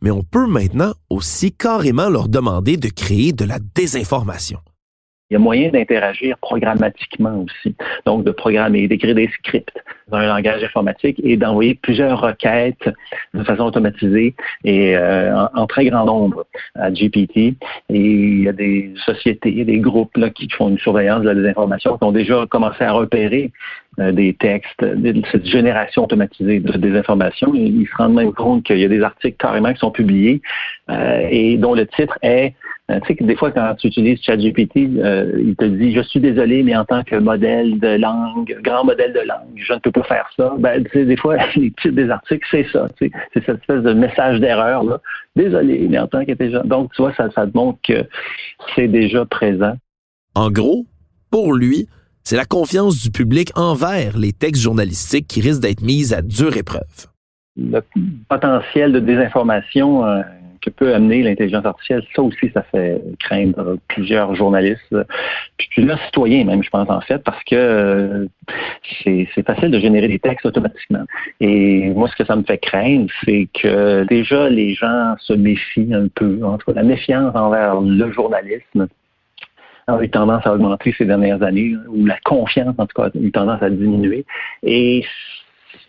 Mais 0.03 0.11
on 0.11 0.23
peut 0.23 0.47
maintenant 0.47 0.95
aussi 1.11 1.53
carrément 1.53 2.09
leur 2.09 2.29
demander 2.29 2.79
de 2.79 2.89
créer 2.89 3.33
de 3.33 3.45
la 3.45 3.59
désinformation. 3.75 4.61
Il 5.31 5.35
y 5.35 5.37
a 5.37 5.39
moyen 5.39 5.71
d'interagir 5.71 6.37
programmatiquement 6.39 7.45
aussi. 7.45 7.77
Donc, 8.05 8.25
de 8.25 8.33
programmer, 8.33 8.89
d'écrire 8.89 9.15
des 9.15 9.29
scripts 9.29 9.79
dans 10.09 10.19
un 10.19 10.27
langage 10.27 10.65
informatique 10.65 11.21
et 11.23 11.37
d'envoyer 11.37 11.77
plusieurs 11.77 12.21
requêtes 12.21 12.91
de 13.33 13.45
façon 13.45 13.63
automatisée 13.63 14.35
et 14.65 14.97
euh, 14.97 15.47
en, 15.55 15.67
très 15.69 15.85
grand 15.87 16.05
nombre 16.05 16.47
à 16.75 16.91
GPT. 16.91 17.37
Et 17.37 17.55
il 17.91 18.43
y 18.43 18.49
a 18.49 18.53
des 18.53 18.93
sociétés, 19.07 19.65
des 19.65 19.79
groupes 19.79 20.17
là, 20.17 20.31
qui 20.31 20.49
font 20.51 20.69
une 20.69 20.79
surveillance 20.79 21.23
de 21.23 21.29
la 21.29 21.35
désinformation, 21.35 21.97
qui 21.97 22.05
ont 22.05 22.13
déjà 22.13 22.45
commencé 22.47 22.83
à 22.83 22.93
repérer 22.93 23.53
euh, 24.01 24.11
des 24.11 24.35
textes, 24.35 24.85
cette 25.31 25.47
génération 25.47 26.05
automatisée 26.05 26.59
de 26.59 26.77
désinformation. 26.77 27.53
Ils 27.55 27.87
se 27.87 27.97
rendent 27.97 28.15
même 28.15 28.33
compte 28.33 28.65
qu'il 28.65 28.79
y 28.79 28.85
a 28.85 28.89
des 28.89 29.03
articles 29.03 29.37
carrément 29.37 29.73
qui 29.73 29.79
sont 29.79 29.91
publiés 29.93 30.43
euh, 30.91 31.29
et 31.31 31.57
dont 31.57 31.75
le 31.75 31.87
titre 31.87 32.19
est 32.23 32.55
tu 33.01 33.07
sais 33.07 33.15
que 33.15 33.25
des 33.25 33.37
fois, 33.37 33.51
quand 33.53 33.75
tu 33.79 33.87
utilises 33.87 34.21
ChatGPT, 34.23 34.89
euh, 34.99 35.33
il 35.39 35.55
te 35.55 35.65
dit 35.65 35.93
Je 35.93 36.01
suis 36.01 36.19
désolé, 36.21 36.63
mais 36.63 36.75
en 36.75 36.85
tant 36.85 37.05
que 37.05 37.17
modèle 37.17 37.79
de 37.79 37.97
langue, 37.99 38.59
grand 38.63 38.85
modèle 38.85 39.13
de 39.13 39.21
langue, 39.21 39.55
je 39.55 39.73
ne 39.75 39.79
peux 39.79 39.93
pas 39.93 40.03
faire 40.03 40.29
ça. 40.37 40.55
Ben, 40.59 40.83
tu 40.85 40.91
sais, 40.91 41.05
des 41.05 41.17
fois, 41.17 41.37
les 41.57 41.71
titres 41.71 41.95
des 41.95 42.11
articles, 42.11 42.47
c'est 42.51 42.67
ça. 42.73 42.89
Tu 42.97 43.07
sais, 43.07 43.13
c'est 43.35 43.45
cette 43.45 43.61
espèce 43.61 43.83
de 43.83 43.93
message 43.93 44.41
d'erreur. 44.41 44.83
là. 44.85 45.01
Désolé, 45.37 45.87
mais 45.89 45.99
en 45.99 46.07
tant 46.07 46.25
qu'intelligent. 46.25 46.63
Donc, 46.65 46.93
tu 46.95 47.03
vois, 47.03 47.15
ça, 47.15 47.31
ça 47.31 47.47
te 47.47 47.57
montre 47.57 47.79
que 47.87 48.07
c'est 48.75 48.89
déjà 48.89 49.25
présent. 49.25 49.75
En 50.35 50.51
gros, 50.51 50.87
pour 51.31 51.53
lui, 51.53 51.87
c'est 52.25 52.37
la 52.37 52.45
confiance 52.45 53.03
du 53.03 53.11
public 53.11 53.51
envers 53.57 54.17
les 54.17 54.33
textes 54.33 54.63
journalistiques 54.63 55.27
qui 55.27 55.41
risque 55.41 55.61
d'être 55.61 55.83
mise 55.83 56.13
à 56.13 56.23
dure 56.23 56.57
épreuve. 56.57 57.07
Le 57.57 57.81
potentiel 58.29 58.93
de 58.93 59.01
désinformation. 59.01 60.05
Euh, 60.07 60.23
que 60.61 60.71
peut 60.71 60.95
amener 60.95 61.23
l'intelligence 61.23 61.65
artificielle, 61.65 62.03
ça 62.15 62.23
aussi, 62.23 62.51
ça 62.53 62.63
fait 62.63 63.01
craindre 63.19 63.79
plusieurs 63.89 64.35
journalistes, 64.35 64.95
puis 65.57 65.69
plusieurs 65.75 66.01
citoyens 66.07 66.45
même, 66.45 66.63
je 66.63 66.71
pense, 66.71 66.89
en 66.91 67.01
fait, 67.01 67.19
parce 67.19 67.43
que 67.45 67.55
euh, 67.55 68.27
c'est 69.05 69.47
facile 69.47 69.71
de 69.71 69.79
générer 69.79 70.09
des 70.09 70.19
textes 70.19 70.47
automatiquement. 70.47 71.05
Et 71.41 71.91
moi, 71.91 72.09
ce 72.09 72.17
que 72.17 72.25
ça 72.25 72.37
me 72.37 72.43
fait 72.43 72.59
craindre, 72.59 73.11
c'est 73.25 73.49
que 73.55 74.05
déjà, 74.05 74.49
les 74.49 74.75
gens 74.75 75.15
se 75.19 75.33
méfient 75.33 75.95
un 75.95 76.09
peu, 76.09 76.41
entre 76.45 76.73
la 76.73 76.83
méfiance 76.83 77.35
envers 77.35 77.81
le 77.81 78.13
journalisme 78.13 78.89
a 79.87 80.03
eu 80.03 80.11
tendance 80.11 80.47
à 80.47 80.55
augmenter 80.55 80.95
ces 80.97 81.05
dernières 81.05 81.43
années, 81.43 81.75
ou 81.89 82.07
la 82.07 82.19
confiance, 82.25 82.75
en 82.79 82.87
tout 82.87 83.01
cas, 83.01 83.09
a 83.09 83.19
eu 83.19 83.31
tendance 83.31 83.63
à 83.63 83.71
diminuer. 83.71 84.25
Et 84.63 85.05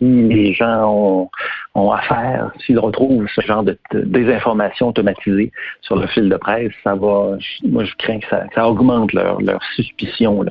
les 0.02 0.52
gens 0.52 1.30
ont, 1.74 1.90
affaire, 1.92 2.50
s'ils 2.64 2.78
retrouvent 2.78 3.26
ce 3.34 3.40
genre 3.40 3.62
de, 3.62 3.78
désinformation 3.92 4.88
automatisée 4.88 5.52
sur 5.80 5.96
le 5.96 6.06
fil 6.08 6.28
de 6.28 6.36
presse, 6.36 6.72
ça 6.82 6.94
va, 6.94 7.36
moi 7.64 7.84
je 7.84 7.94
crains 7.98 8.18
que 8.18 8.26
ça, 8.54 8.68
augmente 8.68 9.12
leur, 9.12 9.38
suspicion 9.76 10.44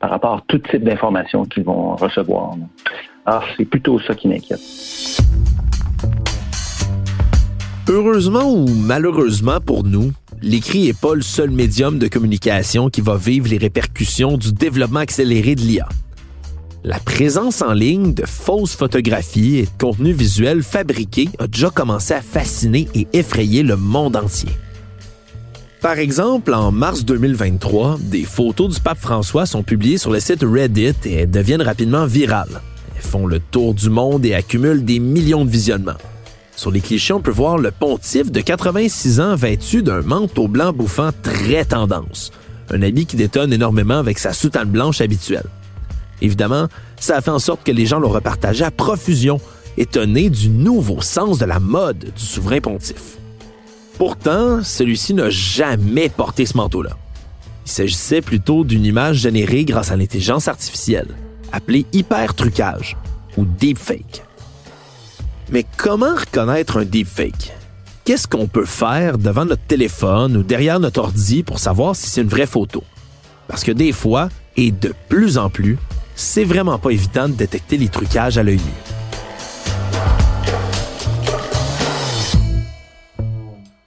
par 0.00 0.10
rapport 0.10 0.34
à 0.34 0.42
tout 0.48 0.58
type 0.58 0.82
d'informations 0.82 1.44
qu'ils 1.44 1.64
vont 1.64 1.94
recevoir. 1.96 2.54
Alors 3.24 3.44
c'est 3.56 3.64
plutôt 3.64 4.00
ça 4.00 4.14
qui 4.14 4.28
m'inquiète. 4.28 4.60
Heureusement 7.88 8.52
ou 8.52 8.66
malheureusement 8.68 9.60
pour 9.64 9.84
nous, 9.84 10.10
l'écrit 10.42 10.86
n'est 10.86 10.92
pas 10.92 11.14
le 11.14 11.22
seul 11.22 11.50
médium 11.50 11.98
de 12.00 12.08
communication 12.08 12.90
qui 12.90 13.00
va 13.00 13.16
vivre 13.16 13.48
les 13.48 13.58
répercussions 13.58 14.36
du 14.36 14.52
développement 14.52 15.00
accéléré 15.00 15.54
de 15.54 15.60
l'IA. 15.60 15.88
La 16.88 17.00
présence 17.00 17.62
en 17.62 17.72
ligne 17.72 18.14
de 18.14 18.24
fausses 18.24 18.76
photographies 18.76 19.56
et 19.56 19.64
de 19.64 19.70
contenus 19.76 20.14
visuels 20.14 20.62
fabriqués 20.62 21.28
a 21.40 21.48
déjà 21.48 21.68
commencé 21.68 22.14
à 22.14 22.22
fasciner 22.22 22.86
et 22.94 23.08
effrayer 23.12 23.64
le 23.64 23.74
monde 23.74 24.14
entier. 24.14 24.50
Par 25.80 25.98
exemple, 25.98 26.54
en 26.54 26.70
mars 26.70 27.04
2023, 27.04 27.98
des 28.00 28.22
photos 28.22 28.72
du 28.72 28.80
pape 28.80 29.00
François 29.00 29.46
sont 29.46 29.64
publiées 29.64 29.98
sur 29.98 30.12
le 30.12 30.20
site 30.20 30.44
Reddit 30.44 30.94
et 31.06 31.26
deviennent 31.26 31.60
rapidement 31.60 32.06
virales. 32.06 32.60
Elles 32.94 33.02
font 33.02 33.26
le 33.26 33.40
tour 33.40 33.74
du 33.74 33.90
monde 33.90 34.24
et 34.24 34.34
accumulent 34.34 34.84
des 34.84 35.00
millions 35.00 35.44
de 35.44 35.50
visionnements. 35.50 35.98
Sur 36.54 36.70
les 36.70 36.80
clichés, 36.80 37.14
on 37.14 37.20
peut 37.20 37.32
voir 37.32 37.58
le 37.58 37.72
pontife 37.72 38.30
de 38.30 38.40
86 38.40 39.18
ans 39.18 39.34
vêtu 39.34 39.82
d'un 39.82 40.02
manteau 40.02 40.46
blanc 40.46 40.72
bouffant 40.72 41.10
très 41.20 41.64
tendance. 41.64 42.30
Un 42.70 42.80
habit 42.82 43.06
qui 43.06 43.16
détonne 43.16 43.52
énormément 43.52 43.98
avec 43.98 44.20
sa 44.20 44.32
soutane 44.32 44.68
blanche 44.68 45.00
habituelle. 45.00 45.46
Évidemment, 46.22 46.68
ça 46.98 47.16
a 47.16 47.20
fait 47.20 47.30
en 47.30 47.38
sorte 47.38 47.62
que 47.64 47.72
les 47.72 47.86
gens 47.86 47.98
l'ont 47.98 48.08
repartagé 48.08 48.64
à 48.64 48.70
profusion, 48.70 49.40
étonnés 49.76 50.30
du 50.30 50.48
nouveau 50.48 51.00
sens 51.00 51.38
de 51.38 51.44
la 51.44 51.60
mode 51.60 52.12
du 52.16 52.22
souverain 52.24 52.60
pontife. 52.60 53.18
Pourtant, 53.98 54.62
celui-ci 54.62 55.14
n'a 55.14 55.30
jamais 55.30 56.08
porté 56.08 56.46
ce 56.46 56.56
manteau-là. 56.56 56.96
Il 57.64 57.70
s'agissait 57.70 58.20
plutôt 58.20 58.64
d'une 58.64 58.84
image 58.84 59.16
générée 59.16 59.64
grâce 59.64 59.90
à 59.90 59.96
l'intelligence 59.96 60.48
artificielle, 60.48 61.08
appelée 61.52 61.86
hyper-trucage 61.92 62.96
ou 63.36 63.44
deepfake. 63.44 64.22
Mais 65.50 65.64
comment 65.76 66.14
reconnaître 66.14 66.78
un 66.78 66.84
deepfake? 66.84 67.52
Qu'est-ce 68.04 68.28
qu'on 68.28 68.46
peut 68.46 68.66
faire 68.66 69.18
devant 69.18 69.44
notre 69.44 69.64
téléphone 69.64 70.36
ou 70.36 70.42
derrière 70.42 70.78
notre 70.78 71.00
ordi 71.00 71.42
pour 71.42 71.58
savoir 71.58 71.96
si 71.96 72.08
c'est 72.08 72.22
une 72.22 72.28
vraie 72.28 72.46
photo? 72.46 72.84
Parce 73.48 73.64
que 73.64 73.72
des 73.72 73.92
fois, 73.92 74.28
et 74.56 74.70
de 74.70 74.94
plus 75.08 75.38
en 75.38 75.50
plus, 75.50 75.78
c'est 76.16 76.44
vraiment 76.44 76.78
pas 76.78 76.90
évident 76.90 77.28
de 77.28 77.34
détecter 77.34 77.76
les 77.76 77.88
trucages 77.88 78.38
à 78.38 78.42
l'œil 78.42 78.56
nu. 78.56 78.72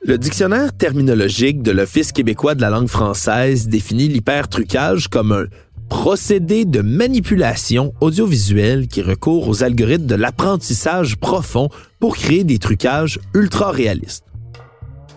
Le 0.02 0.18
dictionnaire 0.18 0.76
terminologique 0.76 1.62
de 1.62 1.72
l'Office 1.72 2.12
québécois 2.12 2.56
de 2.56 2.62
la 2.62 2.70
langue 2.70 2.88
française 2.88 3.68
définit 3.68 4.08
l'hypertrucage 4.08 5.08
comme 5.08 5.32
un 5.32 5.46
procédé 5.90 6.66
de 6.66 6.82
manipulation 6.82 7.94
audiovisuelle 8.00 8.88
qui 8.88 9.02
recourt 9.02 9.48
aux 9.48 9.64
algorithmes 9.64 10.06
de 10.06 10.16
l'apprentissage 10.16 11.18
profond 11.18 11.70
pour 12.00 12.16
créer 12.16 12.44
des 12.44 12.60
trucages 12.60 13.20
ultra 13.34 13.72
réalistes. 13.72 14.29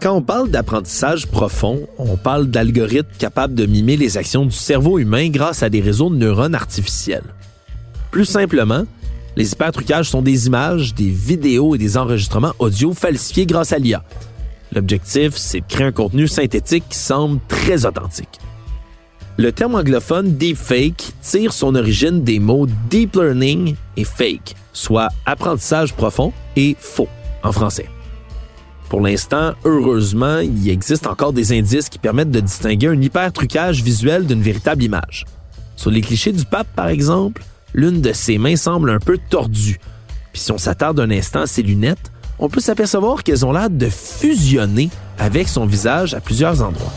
Quand 0.03 0.17
on 0.17 0.23
parle 0.23 0.51
d'apprentissage 0.51 1.29
profond, 1.29 1.87
on 1.97 2.17
parle 2.17 2.49
d'algorithmes 2.49 3.17
capables 3.21 3.55
de 3.55 3.67
mimer 3.67 3.97
les 3.97 4.19
actions 4.19 4.45
du 4.45 4.51
cerveau 4.51 4.99
humain 4.99 5.29
grâce 5.29 5.63
à 5.63 5.71
des 5.71 5.81
réseaux 5.81 6.11
de 6.11 6.17
neurones 6.17 6.57
artificiels. 6.57 7.23
Plus 8.11 8.25
simplement, 8.25 8.83
les 9.37 9.53
hypertrucages 9.53 10.11
sont 10.11 10.21
des 10.21 10.49
images, 10.49 10.93
des 10.93 11.09
vidéos 11.09 11.77
et 11.77 11.79
des 11.79 11.97
enregistrements 11.97 12.53
audio 12.59 12.93
falsifiés 12.93 13.47
grâce 13.47 13.73
à 13.73 13.79
l'IA. 13.79 14.03
L'objectif, 14.75 15.37
c'est 15.37 15.61
de 15.61 15.67
créer 15.69 15.87
un 15.87 15.93
contenu 15.93 16.27
synthétique 16.27 16.85
qui 16.89 16.99
semble 16.99 17.39
très 17.47 17.87
authentique. 17.87 18.41
Le 19.37 19.53
terme 19.53 19.77
anglophone 19.77 20.37
deepfake 20.37 21.13
tire 21.23 21.53
son 21.53 21.77
origine 21.77 22.25
des 22.25 22.41
mots 22.41 22.67
deep 22.91 23.15
learning 23.15 23.77
et 23.97 24.05
fake, 24.05 24.57
soit 24.73 25.11
apprentissage 25.27 25.95
profond 25.95 26.33
et 26.57 26.75
faux 26.81 27.09
en 27.45 27.53
français. 27.53 27.87
Pour 28.93 29.01
l'instant, 29.01 29.55
heureusement, 29.65 30.41
il 30.41 30.69
existe 30.69 31.07
encore 31.07 31.33
des 31.33 31.59
indices 31.59 31.89
qui 31.89 31.99
permettent 31.99 32.31
de 32.31 32.41
distinguer 32.41 32.89
un 32.89 33.01
hyper-trucage 33.01 33.83
visuel 33.83 34.27
d'une 34.27 34.43
véritable 34.43 34.83
image. 34.83 35.25
Sur 35.77 35.91
les 35.91 36.03
clichés 36.03 36.31
du 36.31 36.45
pape, 36.45 36.67
par 36.77 36.89
exemple, 36.89 37.43
l'une 37.73 38.03
de 38.03 38.13
ses 38.13 38.37
mains 38.37 38.57
semble 38.57 38.91
un 38.91 38.99
peu 38.99 39.19
tordue. 39.31 39.81
Puis 40.35 40.43
si 40.43 40.53
on 40.53 40.59
s'attarde 40.59 41.01
un 41.01 41.11
instant 41.11 41.41
à 41.41 41.47
ses 41.47 41.63
lunettes, 41.63 42.13
on 42.39 42.51
peut 42.51 42.61
s'apercevoir 42.61 43.23
qu'elles 43.23 43.47
ont 43.47 43.53
l'air 43.53 43.71
de 43.71 43.89
fusionner 43.89 44.91
avec 45.19 45.49
son 45.49 45.65
visage 45.65 46.13
à 46.13 46.21
plusieurs 46.21 46.61
endroits. 46.61 46.93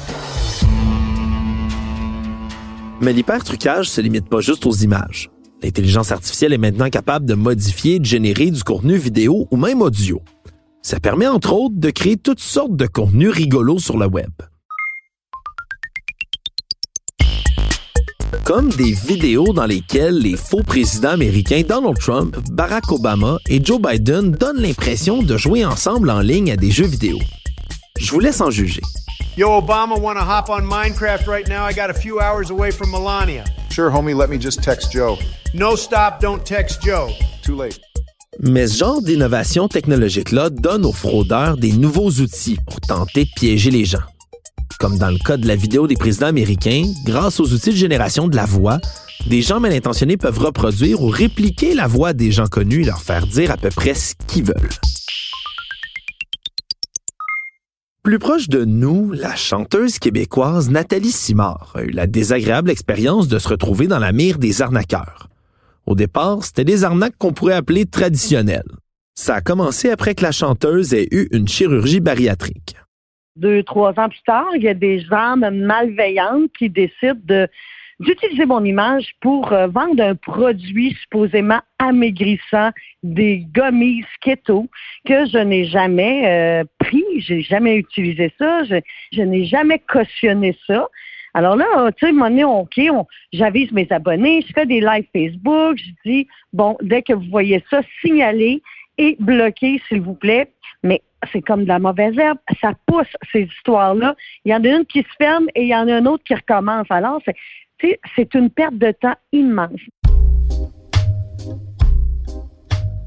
Mais 3.00 3.14
l'hypertrucage 3.14 3.90
se 3.90 4.02
limite 4.02 4.28
pas 4.28 4.42
juste 4.42 4.66
aux 4.66 4.75
images. 4.75 5.30
L'intelligence 5.64 6.12
artificielle 6.12 6.52
est 6.52 6.58
maintenant 6.58 6.90
capable 6.90 7.25
de 7.25 7.36
modifier, 7.36 8.00
de 8.00 8.06
générer 8.06 8.52
du 8.52 8.64
contenu 8.64 8.98
vidéo 8.98 9.48
ou 9.50 9.56
même 9.56 9.82
audio. 9.82 10.22
Ça 10.86 11.00
permet 11.00 11.25
entre 11.25 11.51
autres 11.51 11.74
de 11.80 11.89
créer 11.89 12.15
toutes 12.15 12.39
sortes 12.39 12.75
de 12.75 12.86
contenus 12.86 13.32
rigolos 13.32 13.80
sur 13.80 13.98
le 13.98 14.06
web. 14.06 14.30
Comme 18.44 18.70
des 18.70 18.92
vidéos 18.92 19.51
dans 19.51 19.65
lesquelles 19.65 20.20
les 20.20 20.38
faux 20.38 20.62
présidents 20.62 21.10
américains 21.10 21.63
Donald 21.68 21.98
Trump, 21.98 22.38
Barack 22.51 22.92
Obama 22.92 23.38
et 23.50 23.65
Joe 23.65 23.82
Biden 23.82 24.30
donnent 24.30 24.62
l'impression 24.62 25.24
de 25.24 25.38
jouer 25.38 25.65
ensemble 25.65 26.12
en 26.12 26.20
ligne 26.20 26.51
à 26.51 26.56
des 26.56 26.70
jeux 26.70 26.86
vidéo. 26.86 27.18
Je 28.00 28.12
vous 28.12 28.20
laisse 28.20 28.39
en 28.39 28.51
juger. 28.51 28.84
Yo, 29.38 29.50
Obama, 29.58 29.96
wanna 30.00 30.22
hop 30.22 30.51
on 30.51 30.62
Minecraft 30.62 31.25
right 31.25 31.50
now? 31.50 31.65
I 31.68 31.74
got 31.74 31.89
a 31.89 32.00
few 32.00 32.20
hours 32.20 32.51
away 32.51 32.70
from 32.70 32.92
Melania. 32.92 33.44
Sure, 33.72 33.89
homie, 33.89 34.13
let 34.15 34.30
me 34.30 34.38
just 34.38 34.62
text 34.62 34.92
Joe. 34.92 35.18
No 35.56 35.75
stop, 35.75 36.20
don't 36.20 36.46
text 36.46 36.84
Joe. 36.84 37.10
Too 37.42 37.56
late. 37.56 37.80
Mais 38.42 38.68
ce 38.68 38.77
genre 38.77 39.01
d'innovation 39.01 39.68
technologique-là 39.68 40.50
donne 40.50 40.86
aux 40.86 40.92
fraudeurs 40.92 41.58
des 41.58 41.72
nouveaux 41.72 42.10
outils 42.10 42.58
pour 42.68 42.82
tenter 42.82 43.25
de 43.25 43.30
piéger 43.36 43.72
les 43.72 43.86
gens. 43.86 44.04
Comme 44.80 44.98
dans 44.98 45.10
le 45.10 45.18
cas 45.18 45.38
de 45.38 45.48
la 45.48 45.56
vidéo 45.56 45.88
des 45.88 45.96
présidents 45.96 46.27
américains, 46.27 46.84
grâce 47.06 47.39
aux 47.39 47.54
outils 47.54 47.70
de 47.70 47.75
génération 47.75 48.27
de 48.27 48.36
la 48.36 48.46
voix, 48.46 48.80
des 49.27 49.42
gens 49.42 49.60
mal 49.60 49.72
intentionnés 49.72 50.18
peuvent 50.18 50.39
reproduire 50.39 51.01
ou 51.01 51.08
répliquer 51.08 51.74
la 51.74 51.88
voix 51.88 52.13
des 52.13 52.32
gens 52.32 52.48
connus 52.48 52.82
et 52.82 52.86
leur 52.86 53.01
faire 53.01 53.25
dire 53.25 53.51
à 53.51 53.58
peu 53.58 53.70
près 53.70 53.94
ce 53.94 54.13
qu'ils 54.27 54.44
veulent. 54.44 54.70
Plus 58.04 58.20
proche 58.20 58.50
de 58.50 58.65
nous, 58.65 59.12
la 59.13 59.36
chanteuse 59.36 59.98
québécoise 59.98 60.70
Nathalie 60.70 61.12
Simard 61.12 61.72
a 61.74 61.82
eu 61.82 61.89
la 61.89 62.06
désagréable 62.06 62.70
expérience 62.70 63.27
de 63.27 63.39
se 63.39 63.48
retrouver 63.48 63.88
dans 63.88 63.98
la 63.98 64.12
mire 64.12 64.38
des 64.38 64.62
arnaqueurs. 64.62 65.27
Au 65.86 65.96
départ, 65.96 66.44
c'était 66.44 66.63
des 66.63 66.84
arnaques 66.84 67.18
qu'on 67.18 67.34
pourrait 67.34 67.54
appeler 67.54 67.86
traditionnelles. 67.86 68.72
Ça 69.13 69.36
a 69.36 69.42
commencé 69.42 69.89
après 69.89 70.15
que 70.15 70.24
la 70.24 70.32
chanteuse 70.32 70.94
ait 70.94 71.08
eu 71.12 71.27
une 71.32 71.48
chirurgie 71.48 72.00
bariatrique. 72.00 72.75
Deux, 73.36 73.63
trois 73.63 73.92
ans 74.00 74.10
plus 74.10 74.24
tard, 74.25 74.48
il 74.56 74.63
y 74.63 74.68
a 74.68 74.74
des 74.74 75.06
âmes 75.12 75.50
malveillantes 75.50 76.51
qui 76.58 76.70
décident 76.70 77.20
de 77.24 77.48
d'utiliser 78.00 78.46
mon 78.46 78.63
image 78.63 79.13
pour 79.22 79.54
euh, 79.54 79.68
vendre 79.68 80.04
un 80.04 80.15
produit 80.15 80.96
supposément 81.01 81.62
amaigrissant, 81.80 82.72
des 83.04 83.46
gummies 83.54 84.04
keto 84.22 84.68
que 85.06 85.25
je 85.27 85.38
n'ai 85.38 85.65
jamais 85.65 86.27
euh, 86.27 86.63
pris, 86.80 87.06
j'ai 87.20 87.42
jamais 87.42 87.75
utilisé 87.75 88.34
ça, 88.38 88.63
je, 88.63 89.22
n'ai 89.22 89.46
jamais 89.46 89.80
cautionné 89.80 90.58
ça. 90.68 90.88
Alors 91.36 91.58
là, 91.58 91.92
tu 91.92 92.06
sais, 92.06 92.13
mon 92.13 92.62
OK, 92.62 92.80
j'avise 93.34 93.70
mes 93.74 93.86
abonnés, 93.89 94.42
je 94.48 94.54
fais 94.54 94.65
des 94.65 94.80
lives 94.80 95.06
Facebook, 95.13 95.77
je 95.77 96.10
dis, 96.10 96.27
bon, 96.54 96.77
dès 96.82 97.01
que 97.01 97.12
vous 97.12 97.30
voyez 97.30 97.62
ça, 97.70 97.82
signalez 98.00 98.63
et 98.98 99.18
bloquez, 99.20 99.82
s'il 99.89 100.00
vous 100.00 100.13
plaît. 100.13 100.50
Mais 100.82 101.01
c'est 101.34 101.42
comme 101.42 101.63
de 101.63 101.68
la 101.68 101.80
mauvaise 101.80 102.18
herbe. 102.18 102.38
Ça 102.62 102.72
pousse, 102.86 103.12
ces 103.34 103.50
histoires-là. 103.54 104.15
Il 104.46 104.54
y 104.54 104.56
en 104.56 104.63
a 104.63 104.68
une 104.70 104.86
qui 104.86 105.00
se 105.00 105.13
ferme 105.18 105.48
et 105.56 105.63
il 105.63 105.68
y 105.68 105.75
en 105.75 105.89
a 105.89 105.98
une 105.98 106.08
autre 106.08 106.24
qui 106.24 106.36
recommence. 106.36 106.88
Alors, 106.89 107.22
c'est 107.82 108.00
c'est 108.15 108.34
une 108.34 108.50
perte 108.50 108.77
de 108.77 108.92
temps 108.92 109.15
immense. 109.34 109.82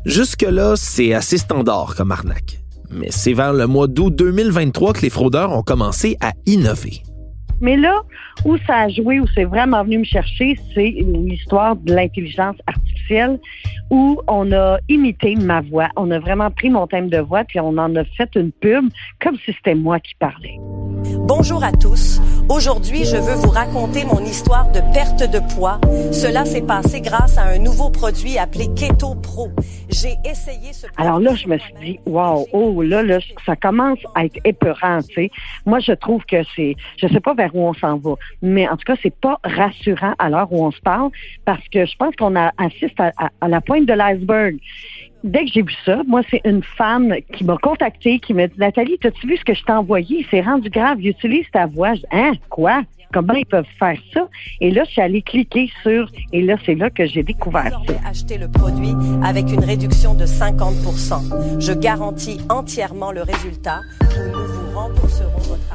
Jusque-là, 0.04 0.75
c'est 0.76 1.14
assez 1.14 1.38
standard 1.38 1.94
comme 1.97 2.12
arnaque. 2.12 2.58
Mais 2.90 3.11
c'est 3.11 3.32
vers 3.32 3.54
le 3.54 3.66
mois 3.66 3.87
d'août 3.87 4.14
2023 4.14 4.92
que 4.92 5.00
les 5.00 5.11
fraudeurs 5.11 5.52
ont 5.52 5.62
commencé 5.62 6.18
à 6.20 6.32
innover. 6.44 7.02
Mais 7.60 7.76
là, 7.76 8.02
où 8.44 8.56
ça 8.66 8.80
a 8.80 8.88
joué, 8.88 9.20
où 9.20 9.26
c'est 9.34 9.44
vraiment 9.44 9.82
venu 9.84 9.98
me 9.98 10.04
chercher, 10.04 10.56
c'est 10.74 10.90
l'histoire 10.90 11.76
de 11.76 11.92
l'intelligence 11.92 12.56
artificielle 12.66 13.38
où 13.90 14.20
on 14.28 14.52
a 14.52 14.78
imité 14.88 15.34
ma 15.36 15.60
voix. 15.62 15.88
On 15.96 16.10
a 16.10 16.18
vraiment 16.18 16.50
pris 16.50 16.70
mon 16.70 16.86
thème 16.86 17.08
de 17.08 17.18
voix 17.18 17.44
puis 17.44 17.60
on 17.60 17.76
en 17.78 17.94
a 17.96 18.04
fait 18.04 18.30
une 18.36 18.52
pub 18.52 18.86
comme 19.20 19.36
si 19.44 19.52
c'était 19.52 19.74
moi 19.74 19.98
qui 20.00 20.14
parlais. 20.16 20.58
Bonjour 21.05 21.62
à 21.62 21.73
tous. 21.73 22.21
Aujourd'hui, 22.49 23.05
je 23.05 23.17
veux 23.17 23.35
vous 23.35 23.50
raconter 23.50 24.05
mon 24.05 24.21
histoire 24.25 24.71
de 24.73 24.81
perte 24.93 25.31
de 25.31 25.38
poids. 25.55 25.81
Cela 26.12 26.45
s'est 26.45 26.62
passé 26.62 27.00
grâce 27.00 27.38
à 27.38 27.45
un 27.45 27.59
nouveau 27.59 27.90
produit 27.90 28.38
appelé 28.38 28.67
Keto 28.75 29.14
Pro. 29.14 29.49
J'ai 29.88 30.17
essayé 30.25 30.73
ce 30.73 30.87
Alors 30.97 31.21
là, 31.21 31.35
je 31.35 31.47
me 31.47 31.57
suis 31.59 31.75
dit, 31.81 32.00
wow, 32.07 32.47
oh 32.52 32.83
là, 32.83 33.02
là, 33.02 33.19
ça 33.47 33.55
commence 33.55 33.99
à 34.14 34.25
être 34.25 34.38
épeurant, 34.45 35.00
tu 35.02 35.14
sais. 35.14 35.31
Moi, 35.67 35.78
je 35.81 35.93
trouve 35.93 36.25
que 36.25 36.43
c'est, 36.57 36.75
je 36.97 37.07
sais 37.07 37.21
pas 37.21 37.35
vers 37.35 37.55
où 37.55 37.67
on 37.67 37.75
s'en 37.75 37.97
va, 37.99 38.14
mais 38.43 38.69
en 38.69 38.76
tout 38.76 38.85
cas, 38.85 38.97
c'est 39.02 39.14
pas 39.14 39.38
rassurant 39.45 40.14
à 40.19 40.31
l'heure 40.31 40.52
où 40.52 40.64
on 40.64 40.73
se 40.73 40.81
parle 40.81 41.11
parce 41.45 41.67
que 41.69 41.87
je 41.87 41.97
pense 41.97 42.14
qu'on 42.17 42.35
assiste 42.37 42.99
à, 42.99 43.12
à 43.40 43.49
la 43.49 43.61
pointe 43.61 43.87
de 43.87 43.93
l'iceberg 43.93 44.57
dès 45.28 45.44
que 45.44 45.50
j'ai 45.52 45.62
vu 45.62 45.75
ça, 45.85 46.02
moi, 46.06 46.23
c'est 46.30 46.40
une 46.44 46.62
femme 46.62 47.14
qui 47.35 47.44
m'a 47.44 47.56
contacté, 47.58 48.18
qui 48.18 48.35
m'a 48.35 48.47
dit 48.49 48.58
Nathalie, 48.58 48.99
t'as-tu 49.00 49.26
vu 49.26 49.37
ce 49.37 49.44
que 49.44 49.54
je 49.54 49.62
t'ai 49.62 49.73
envoyé? 49.73 50.26
C'est 50.30 50.40
rendu 50.40 50.70
grave, 50.70 50.99
ils 51.00 51.11
utilisent 51.11 51.50
ta 51.52 51.66
voix. 51.66 51.92
hein, 52.12 52.32
quoi? 52.49 52.82
Comment 53.12 53.32
ils 53.35 53.47
peuvent 53.47 53.64
faire 53.78 53.99
ça? 54.12 54.28
Et 54.61 54.70
là, 54.70 54.85
je 54.85 54.90
suis 54.90 55.00
allée 55.00 55.23
cliquer 55.23 55.70
sur, 55.82 56.11
et 56.32 56.42
là, 56.42 56.56
c'est 56.66 56.75
là 56.75 56.90
que 56.90 57.06
j'ai 57.06 57.23
découvert 57.23 57.70
ça. 57.87 57.94
acheter 58.06 58.37
le 58.37 58.49
produit 58.49 58.92
avec 59.25 59.50
une 59.50 59.64
réduction 59.64 60.14
de 60.14 60.26
50 60.26 60.75
Je 61.58 61.73
garantis 61.73 62.38
entièrement 62.50 63.11
le 63.12 63.23
résultat. 63.23 63.80
Nous 64.02 64.44
vous 64.47 64.78
rembourserons 64.78 65.38
votre 65.38 65.67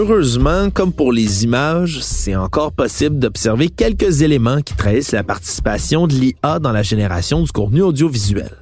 Heureusement, 0.00 0.70
comme 0.70 0.92
pour 0.92 1.12
les 1.12 1.42
images, 1.42 1.98
c'est 2.02 2.36
encore 2.36 2.70
possible 2.70 3.18
d'observer 3.18 3.68
quelques 3.68 4.22
éléments 4.22 4.62
qui 4.62 4.76
trahissent 4.76 5.10
la 5.10 5.24
participation 5.24 6.06
de 6.06 6.12
l'IA 6.12 6.60
dans 6.60 6.70
la 6.70 6.84
génération 6.84 7.42
du 7.42 7.50
contenu 7.50 7.82
audiovisuel. 7.82 8.52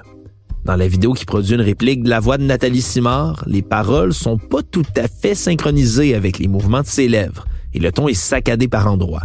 Dans 0.65 0.77
la 0.77 0.89
vidéo 0.89 1.13
qui 1.13 1.27
produit 1.27 1.55
une 1.55 1.61
réplique 1.61 2.05
de 2.05 2.09
la 2.09 2.21
voix 2.21 2.39
de 2.39 2.45
Nathalie 2.45 2.81
Simard, 2.81 3.45
les 3.47 3.61
paroles 3.61 4.15
sont 4.15 4.39
pas 4.39 4.63
tout 4.63 4.87
à 4.97 5.09
fait 5.09 5.35
synchronisées 5.35 6.15
avec 6.15 6.39
les 6.39 6.49
mouvements 6.49 6.81
de 6.81 6.87
ses 6.87 7.07
lèvres 7.07 7.47
et 7.75 7.81
le 7.81 7.93
ton 7.93 8.09
est 8.09 8.15
saccadé 8.15 8.67
par 8.67 8.91
endroits. 8.91 9.25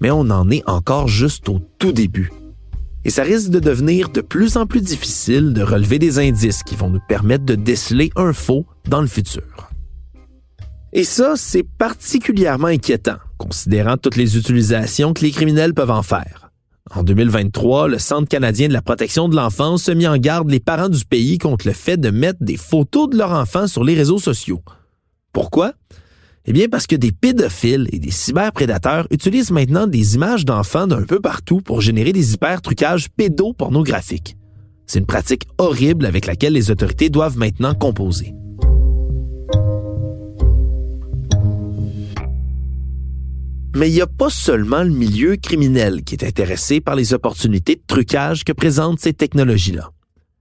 Mais 0.00 0.10
on 0.10 0.30
en 0.30 0.50
est 0.50 0.66
encore 0.66 1.06
juste 1.06 1.50
au 1.50 1.60
tout 1.78 1.92
début. 1.92 2.32
Et 3.04 3.10
ça 3.10 3.24
risque 3.24 3.50
de 3.50 3.60
devenir 3.60 4.08
de 4.08 4.22
plus 4.22 4.56
en 4.56 4.64
plus 4.64 4.80
difficile 4.80 5.52
de 5.52 5.62
relever 5.62 5.98
des 5.98 6.18
indices 6.18 6.62
qui 6.62 6.76
vont 6.76 6.88
nous 6.88 7.02
permettre 7.06 7.44
de 7.44 7.56
déceler 7.56 8.10
un 8.16 8.32
faux 8.32 8.64
dans 8.88 9.02
le 9.02 9.06
futur. 9.06 9.65
Et 10.96 11.04
ça, 11.04 11.34
c'est 11.36 11.62
particulièrement 11.62 12.68
inquiétant, 12.68 13.18
considérant 13.36 13.98
toutes 13.98 14.16
les 14.16 14.38
utilisations 14.38 15.12
que 15.12 15.20
les 15.20 15.30
criminels 15.30 15.74
peuvent 15.74 15.90
en 15.90 16.02
faire. 16.02 16.50
En 16.90 17.02
2023, 17.02 17.88
le 17.88 17.98
Centre 17.98 18.26
canadien 18.26 18.68
de 18.68 18.72
la 18.72 18.80
protection 18.80 19.28
de 19.28 19.36
l'enfance 19.36 19.90
a 19.90 19.94
mis 19.94 20.06
en 20.06 20.16
garde 20.16 20.50
les 20.50 20.58
parents 20.58 20.88
du 20.88 21.04
pays 21.04 21.36
contre 21.36 21.66
le 21.66 21.74
fait 21.74 21.98
de 21.98 22.08
mettre 22.08 22.42
des 22.42 22.56
photos 22.56 23.10
de 23.10 23.18
leurs 23.18 23.32
enfants 23.32 23.66
sur 23.66 23.84
les 23.84 23.92
réseaux 23.92 24.18
sociaux. 24.18 24.62
Pourquoi? 25.34 25.74
Eh 26.46 26.54
bien 26.54 26.66
parce 26.70 26.86
que 26.86 26.96
des 26.96 27.12
pédophiles 27.12 27.90
et 27.92 27.98
des 27.98 28.10
cyberprédateurs 28.10 29.06
utilisent 29.10 29.50
maintenant 29.50 29.86
des 29.86 30.14
images 30.14 30.46
d'enfants 30.46 30.86
d'un 30.86 31.02
peu 31.02 31.20
partout 31.20 31.60
pour 31.60 31.82
générer 31.82 32.14
des 32.14 32.32
hyper-trucages 32.32 33.10
pédopornographiques. 33.10 34.38
C'est 34.86 35.00
une 35.00 35.04
pratique 35.04 35.46
horrible 35.58 36.06
avec 36.06 36.24
laquelle 36.24 36.54
les 36.54 36.70
autorités 36.70 37.10
doivent 37.10 37.36
maintenant 37.36 37.74
composer. 37.74 38.32
Mais 43.76 43.90
il 43.90 43.92
n'y 43.92 44.00
a 44.00 44.06
pas 44.06 44.30
seulement 44.30 44.82
le 44.82 44.88
milieu 44.88 45.36
criminel 45.36 46.02
qui 46.02 46.14
est 46.14 46.24
intéressé 46.24 46.80
par 46.80 46.94
les 46.94 47.12
opportunités 47.12 47.74
de 47.74 47.82
trucage 47.86 48.42
que 48.42 48.52
présentent 48.52 49.00
ces 49.00 49.12
technologies-là. 49.12 49.90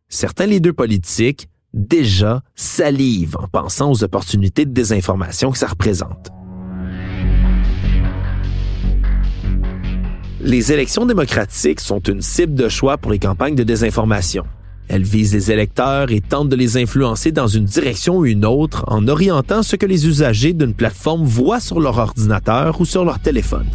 Certains 0.07 0.45
leaders 0.45 0.73
politiques, 0.73 1.49
déjà, 1.73 2.43
salivent 2.55 3.35
en 3.37 3.49
pensant 3.49 3.91
aux 3.91 4.05
opportunités 4.05 4.63
de 4.63 4.71
désinformation 4.71 5.51
que 5.51 5.57
ça 5.57 5.67
représente. 5.67 6.29
Les 10.39 10.71
élections 10.71 11.05
démocratiques 11.05 11.81
sont 11.81 11.99
une 11.99 12.21
cible 12.21 12.53
de 12.53 12.69
choix 12.69 12.97
pour 12.97 13.11
les 13.11 13.19
campagnes 13.19 13.55
de 13.55 13.63
désinformation. 13.63 14.45
Elle 14.87 15.03
vise 15.03 15.33
les 15.33 15.51
électeurs 15.51 16.11
et 16.11 16.21
tente 16.21 16.49
de 16.49 16.55
les 16.55 16.77
influencer 16.77 17.31
dans 17.31 17.47
une 17.47 17.65
direction 17.65 18.17
ou 18.17 18.25
une 18.25 18.45
autre 18.45 18.83
en 18.87 19.07
orientant 19.07 19.63
ce 19.63 19.75
que 19.75 19.85
les 19.85 20.07
usagers 20.07 20.53
d'une 20.53 20.73
plateforme 20.73 21.25
voient 21.25 21.59
sur 21.59 21.79
leur 21.79 21.97
ordinateur 21.97 22.79
ou 22.79 22.85
sur 22.85 23.03
leur 23.03 23.19
téléphone. 23.19 23.67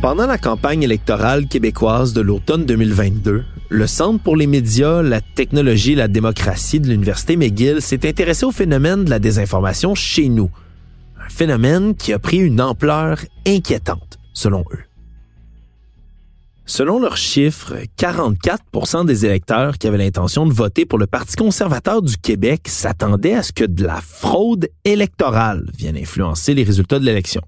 Pendant 0.00 0.26
la 0.26 0.38
campagne 0.38 0.84
électorale 0.84 1.48
québécoise 1.48 2.12
de 2.12 2.20
l'automne 2.20 2.64
2022, 2.64 3.42
le 3.68 3.86
Centre 3.86 4.22
pour 4.22 4.36
les 4.36 4.46
médias, 4.46 5.02
la 5.02 5.20
technologie 5.20 5.92
et 5.92 5.96
la 5.96 6.06
démocratie 6.06 6.78
de 6.78 6.88
l'Université 6.88 7.36
McGill 7.36 7.82
s'est 7.82 8.08
intéressé 8.08 8.46
au 8.46 8.52
phénomène 8.52 9.04
de 9.04 9.10
la 9.10 9.18
désinformation 9.18 9.96
chez 9.96 10.28
nous. 10.28 10.50
Un 11.20 11.28
phénomène 11.28 11.96
qui 11.96 12.12
a 12.12 12.20
pris 12.20 12.38
une 12.38 12.60
ampleur 12.60 13.18
inquiétante, 13.44 14.18
selon 14.32 14.64
eux. 14.72 14.87
Selon 16.70 17.00
leurs 17.00 17.16
chiffres, 17.16 17.76
44% 17.96 19.06
des 19.06 19.24
électeurs 19.24 19.78
qui 19.78 19.86
avaient 19.86 19.96
l'intention 19.96 20.44
de 20.44 20.52
voter 20.52 20.84
pour 20.84 20.98
le 20.98 21.06
Parti 21.06 21.34
conservateur 21.34 22.02
du 22.02 22.18
Québec 22.18 22.66
s'attendaient 22.68 23.32
à 23.32 23.42
ce 23.42 23.52
que 23.52 23.64
de 23.64 23.86
la 23.86 24.02
fraude 24.02 24.68
électorale 24.84 25.64
vienne 25.78 25.96
influencer 25.96 26.52
les 26.52 26.64
résultats 26.64 26.98
de 26.98 27.06
l'élection. 27.06 27.40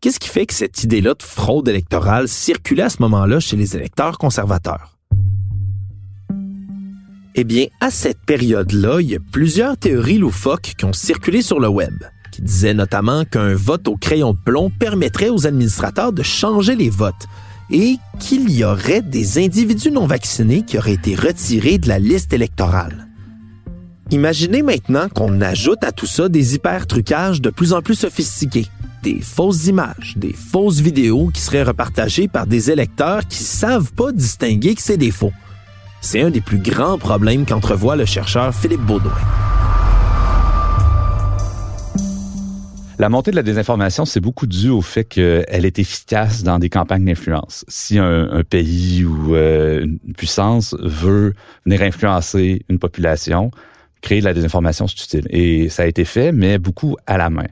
Qu'est-ce 0.00 0.18
qui 0.18 0.28
fait 0.28 0.46
que 0.46 0.54
cette 0.54 0.82
idée-là 0.82 1.14
de 1.14 1.22
fraude 1.22 1.68
électorale 1.68 2.26
circulait 2.26 2.82
à 2.82 2.90
ce 2.90 3.00
moment-là 3.02 3.38
chez 3.38 3.56
les 3.56 3.76
électeurs 3.76 4.18
conservateurs? 4.18 4.98
Eh 7.36 7.44
bien, 7.44 7.66
à 7.80 7.92
cette 7.92 8.20
période-là, 8.26 9.00
il 9.00 9.10
y 9.10 9.14
a 9.14 9.20
plusieurs 9.30 9.76
théories 9.76 10.18
loufoques 10.18 10.74
qui 10.76 10.84
ont 10.84 10.92
circulé 10.92 11.42
sur 11.42 11.60
le 11.60 11.68
web, 11.68 11.94
qui 12.32 12.42
disaient 12.42 12.74
notamment 12.74 13.24
qu'un 13.24 13.54
vote 13.54 13.86
au 13.86 13.96
crayon 13.96 14.32
de 14.32 14.38
plomb 14.44 14.70
permettrait 14.70 15.28
aux 15.28 15.46
administrateurs 15.46 16.12
de 16.12 16.24
changer 16.24 16.74
les 16.74 16.90
votes, 16.90 17.28
et 17.70 17.98
qu'il 18.18 18.50
y 18.50 18.64
aurait 18.64 19.02
des 19.02 19.44
individus 19.44 19.90
non 19.90 20.06
vaccinés 20.06 20.62
qui 20.62 20.78
auraient 20.78 20.94
été 20.94 21.14
retirés 21.14 21.78
de 21.78 21.88
la 21.88 21.98
liste 21.98 22.32
électorale. 22.32 23.08
Imaginez 24.10 24.62
maintenant 24.62 25.08
qu'on 25.08 25.40
ajoute 25.40 25.84
à 25.84 25.92
tout 25.92 26.06
ça 26.06 26.28
des 26.28 26.56
hyper-trucages 26.56 27.40
de 27.40 27.50
plus 27.50 27.72
en 27.72 27.80
plus 27.80 27.94
sophistiqués, 27.94 28.66
des 29.04 29.20
fausses 29.20 29.66
images, 29.66 30.14
des 30.16 30.32
fausses 30.32 30.80
vidéos 30.80 31.30
qui 31.32 31.40
seraient 31.40 31.62
repartagées 31.62 32.26
par 32.26 32.46
des 32.46 32.70
électeurs 32.70 33.26
qui 33.28 33.38
savent 33.38 33.92
pas 33.92 34.10
distinguer 34.10 34.74
que 34.74 34.82
c'est 34.82 34.96
des 34.96 35.12
faux. 35.12 35.32
C'est 36.00 36.22
un 36.22 36.30
des 36.30 36.40
plus 36.40 36.58
grands 36.58 36.98
problèmes 36.98 37.46
qu'entrevoit 37.46 37.94
le 37.94 38.04
chercheur 38.04 38.52
Philippe 38.54 38.80
Baudouin. 38.80 39.12
La 43.00 43.08
montée 43.08 43.30
de 43.30 43.36
la 43.36 43.42
désinformation, 43.42 44.04
c'est 44.04 44.20
beaucoup 44.20 44.46
dû 44.46 44.68
au 44.68 44.82
fait 44.82 45.04
qu'elle 45.04 45.64
est 45.64 45.78
efficace 45.78 46.42
dans 46.42 46.58
des 46.58 46.68
campagnes 46.68 47.06
d'influence. 47.06 47.64
Si 47.66 47.98
un, 47.98 48.42
pays 48.42 49.06
ou 49.06 49.34
euh, 49.34 49.86
une 49.86 50.12
puissance 50.12 50.76
veut 50.78 51.32
venir 51.64 51.80
influencer 51.80 52.62
une 52.68 52.78
population, 52.78 53.52
créer 54.02 54.20
de 54.20 54.26
la 54.26 54.34
désinformation, 54.34 54.86
c'est 54.86 55.02
utile. 55.02 55.26
Et 55.30 55.70
ça 55.70 55.84
a 55.84 55.86
été 55.86 56.04
fait, 56.04 56.30
mais 56.30 56.58
beaucoup 56.58 56.98
à 57.06 57.16
la 57.16 57.30
main. 57.30 57.46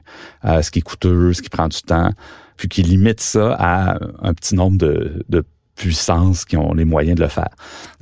Euh, 0.45 0.61
ce 0.61 0.69
qui 0.69 0.77
est 0.77 0.83
coûteux, 0.83 1.33
ce 1.33 1.41
qui 1.41 1.49
prend 1.49 1.67
du 1.67 1.81
temps, 1.81 2.11
puis 2.55 2.69
qui 2.69 2.83
limite 2.83 3.19
ça 3.19 3.55
à 3.57 3.97
un 4.21 4.35
petit 4.35 4.53
nombre 4.53 4.77
de, 4.77 5.25
de 5.29 5.43
puissances 5.79 6.43
qui 6.43 6.57
ont 6.57 6.73
les 6.73 6.83
moyens 6.83 7.17
de 7.17 7.23
le 7.23 7.29
faire. 7.29 7.49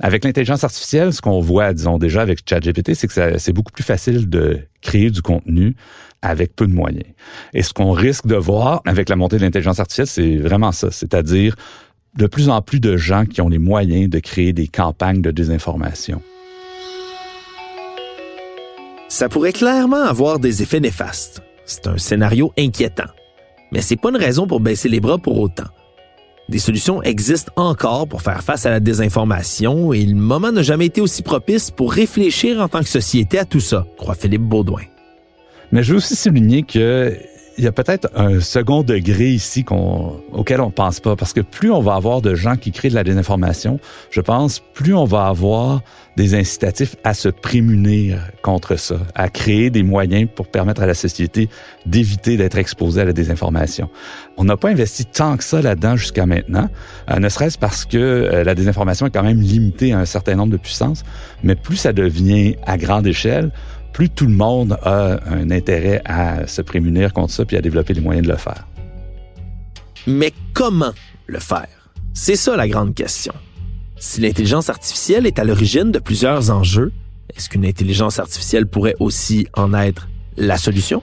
Avec 0.00 0.24
l'intelligence 0.24 0.64
artificielle, 0.64 1.12
ce 1.12 1.22
qu'on 1.22 1.40
voit, 1.40 1.72
disons 1.72 1.96
déjà 1.96 2.20
avec 2.20 2.40
ChatGPT, 2.46 2.94
c'est 2.94 3.06
que 3.06 3.38
c'est 3.38 3.52
beaucoup 3.52 3.72
plus 3.72 3.84
facile 3.84 4.28
de 4.28 4.58
créer 4.82 5.10
du 5.10 5.22
contenu 5.22 5.76
avec 6.20 6.56
peu 6.56 6.66
de 6.66 6.72
moyens. 6.72 7.06
Et 7.54 7.62
ce 7.62 7.72
qu'on 7.72 7.92
risque 7.92 8.26
de 8.26 8.34
voir 8.34 8.82
avec 8.84 9.08
la 9.08 9.14
montée 9.14 9.36
de 9.36 9.42
l'intelligence 9.42 9.78
artificielle, 9.78 10.08
c'est 10.08 10.36
vraiment 10.36 10.72
ça, 10.72 10.90
c'est-à-dire 10.90 11.54
de 12.16 12.26
plus 12.26 12.48
en 12.48 12.60
plus 12.62 12.80
de 12.80 12.96
gens 12.96 13.24
qui 13.24 13.40
ont 13.40 13.48
les 13.48 13.58
moyens 13.58 14.10
de 14.10 14.18
créer 14.18 14.52
des 14.52 14.66
campagnes 14.66 15.22
de 15.22 15.30
désinformation. 15.30 16.20
Ça 19.08 19.28
pourrait 19.28 19.52
clairement 19.52 20.02
avoir 20.02 20.40
des 20.40 20.62
effets 20.62 20.80
néfastes. 20.80 21.42
C'est 21.64 21.86
un 21.86 21.96
scénario 21.96 22.52
inquiétant. 22.58 23.10
Mais 23.70 23.82
c'est 23.82 23.96
pas 23.96 24.08
une 24.08 24.16
raison 24.16 24.48
pour 24.48 24.58
baisser 24.58 24.88
les 24.88 25.00
bras 25.00 25.18
pour 25.18 25.38
autant. 25.38 25.68
Des 26.48 26.58
solutions 26.58 27.02
existent 27.02 27.52
encore 27.56 28.08
pour 28.08 28.22
faire 28.22 28.42
face 28.42 28.64
à 28.64 28.70
la 28.70 28.80
désinformation 28.80 29.92
et 29.92 30.06
le 30.06 30.14
moment 30.14 30.50
n'a 30.50 30.62
jamais 30.62 30.86
été 30.86 31.02
aussi 31.02 31.22
propice 31.22 31.70
pour 31.70 31.92
réfléchir 31.92 32.62
en 32.62 32.68
tant 32.68 32.80
que 32.80 32.88
société 32.88 33.38
à 33.38 33.44
tout 33.44 33.60
ça, 33.60 33.86
croit 33.98 34.14
Philippe 34.14 34.42
Baudouin. 34.42 34.84
Mais 35.72 35.82
je 35.82 35.92
veux 35.92 35.98
aussi 35.98 36.16
souligner 36.16 36.62
que 36.62 37.14
il 37.58 37.64
y 37.64 37.66
a 37.66 37.72
peut-être 37.72 38.08
un 38.14 38.38
second 38.38 38.84
degré 38.84 39.30
ici 39.30 39.64
qu'on, 39.64 40.20
auquel 40.32 40.60
on 40.60 40.70
pense 40.70 41.00
pas, 41.00 41.16
parce 41.16 41.32
que 41.32 41.40
plus 41.40 41.72
on 41.72 41.80
va 41.80 41.96
avoir 41.96 42.22
de 42.22 42.36
gens 42.36 42.56
qui 42.56 42.70
créent 42.70 42.88
de 42.88 42.94
la 42.94 43.02
désinformation, 43.02 43.80
je 44.10 44.20
pense, 44.20 44.60
plus 44.74 44.94
on 44.94 45.04
va 45.04 45.26
avoir 45.26 45.82
des 46.16 46.34
incitatifs 46.34 46.94
à 47.02 47.14
se 47.14 47.28
prémunir 47.28 48.18
contre 48.42 48.76
ça, 48.76 48.96
à 49.14 49.28
créer 49.28 49.70
des 49.70 49.82
moyens 49.82 50.28
pour 50.32 50.46
permettre 50.46 50.82
à 50.82 50.86
la 50.86 50.94
société 50.94 51.48
d'éviter 51.84 52.36
d'être 52.36 52.58
exposée 52.58 53.00
à 53.00 53.04
la 53.04 53.12
désinformation. 53.12 53.90
On 54.36 54.44
n'a 54.44 54.56
pas 54.56 54.70
investi 54.70 55.04
tant 55.04 55.36
que 55.36 55.42
ça 55.44 55.60
là-dedans 55.60 55.96
jusqu'à 55.96 56.26
maintenant, 56.26 56.68
euh, 57.10 57.18
ne 57.18 57.28
serait-ce 57.28 57.58
parce 57.58 57.84
que 57.84 57.98
euh, 57.98 58.44
la 58.44 58.54
désinformation 58.54 59.06
est 59.06 59.10
quand 59.10 59.24
même 59.24 59.40
limitée 59.40 59.92
à 59.92 59.98
un 59.98 60.04
certain 60.04 60.36
nombre 60.36 60.52
de 60.52 60.58
puissances, 60.58 61.02
mais 61.42 61.56
plus 61.56 61.76
ça 61.76 61.92
devient 61.92 62.54
à 62.66 62.76
grande 62.76 63.06
échelle, 63.06 63.50
plus 63.92 64.10
tout 64.10 64.26
le 64.26 64.32
monde 64.32 64.78
a 64.82 65.20
un 65.26 65.50
intérêt 65.50 66.00
à 66.04 66.46
se 66.46 66.62
prémunir 66.62 67.12
contre 67.12 67.32
ça 67.32 67.44
puis 67.44 67.56
à 67.56 67.60
développer 67.60 67.94
les 67.94 68.00
moyens 68.00 68.26
de 68.26 68.32
le 68.32 68.38
faire. 68.38 68.66
Mais 70.06 70.32
comment 70.54 70.92
le 71.26 71.38
faire? 71.38 71.90
C'est 72.14 72.36
ça 72.36 72.56
la 72.56 72.68
grande 72.68 72.94
question. 72.94 73.32
Si 73.98 74.20
l'intelligence 74.20 74.70
artificielle 74.70 75.26
est 75.26 75.38
à 75.38 75.44
l'origine 75.44 75.90
de 75.90 75.98
plusieurs 75.98 76.50
enjeux, 76.50 76.92
est-ce 77.36 77.48
qu'une 77.48 77.66
intelligence 77.66 78.18
artificielle 78.18 78.66
pourrait 78.66 78.94
aussi 79.00 79.46
en 79.54 79.74
être 79.74 80.08
la 80.36 80.56
solution? 80.56 81.02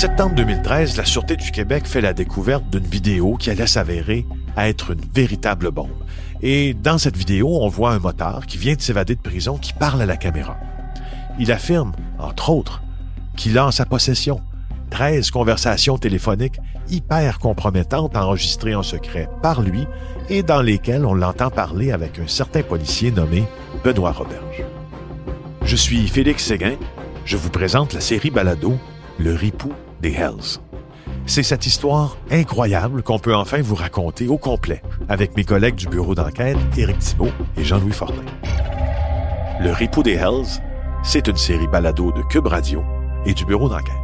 Septembre 0.00 0.34
2013, 0.34 0.96
la 0.96 1.04
Sûreté 1.04 1.36
du 1.36 1.50
Québec 1.50 1.84
fait 1.84 2.00
la 2.00 2.14
découverte 2.14 2.64
d'une 2.70 2.86
vidéo 2.86 3.36
qui 3.36 3.50
allait 3.50 3.66
s'avérer 3.66 4.26
être 4.56 4.92
une 4.92 5.02
véritable 5.14 5.70
bombe. 5.70 5.90
Et 6.40 6.72
dans 6.72 6.96
cette 6.96 7.18
vidéo, 7.18 7.58
on 7.60 7.68
voit 7.68 7.92
un 7.92 7.98
motard 7.98 8.46
qui 8.46 8.56
vient 8.56 8.74
de 8.74 8.80
s'évader 8.80 9.14
de 9.14 9.20
prison 9.20 9.58
qui 9.58 9.74
parle 9.74 10.00
à 10.00 10.06
la 10.06 10.16
caméra. 10.16 10.56
Il 11.38 11.52
affirme, 11.52 11.92
entre 12.18 12.48
autres, 12.48 12.80
qu'il 13.36 13.58
a 13.58 13.66
en 13.66 13.70
sa 13.72 13.84
possession 13.84 14.40
13 14.88 15.30
conversations 15.30 15.98
téléphoniques 15.98 16.60
hyper 16.88 17.38
compromettantes 17.38 18.16
enregistrées 18.16 18.74
en 18.74 18.82
secret 18.82 19.28
par 19.42 19.60
lui 19.60 19.86
et 20.30 20.42
dans 20.42 20.62
lesquelles 20.62 21.04
on 21.04 21.12
l'entend 21.12 21.50
parler 21.50 21.92
avec 21.92 22.18
un 22.18 22.26
certain 22.26 22.62
policier 22.62 23.10
nommé 23.10 23.44
Benoît 23.84 24.12
Roberge. 24.12 24.64
Je 25.62 25.76
suis 25.76 26.08
Félix 26.08 26.42
Séguin. 26.42 26.76
Je 27.26 27.36
vous 27.36 27.50
présente 27.50 27.92
la 27.92 28.00
série 28.00 28.30
Balado 28.30 28.78
Le 29.18 29.34
Ripou 29.34 29.74
des 30.00 30.12
Hells. 30.12 30.60
C'est 31.26 31.42
cette 31.42 31.66
histoire 31.66 32.16
incroyable 32.30 33.02
qu'on 33.02 33.18
peut 33.18 33.34
enfin 33.34 33.60
vous 33.62 33.74
raconter 33.74 34.26
au 34.26 34.38
complet 34.38 34.82
avec 35.08 35.36
mes 35.36 35.44
collègues 35.44 35.76
du 35.76 35.86
bureau 35.86 36.14
d'enquête 36.14 36.56
Éric 36.76 36.98
Thibault 36.98 37.32
et 37.56 37.64
Jean-Louis 37.64 37.92
Fortin. 37.92 38.24
Le 39.60 39.72
Ripou 39.72 40.02
des 40.02 40.14
Hells, 40.14 40.60
c'est 41.02 41.28
une 41.28 41.36
série 41.36 41.68
balado 41.68 42.12
de 42.12 42.22
Cube 42.30 42.46
Radio 42.46 42.82
et 43.26 43.34
du 43.34 43.44
bureau 43.44 43.68
d'enquête. 43.68 43.94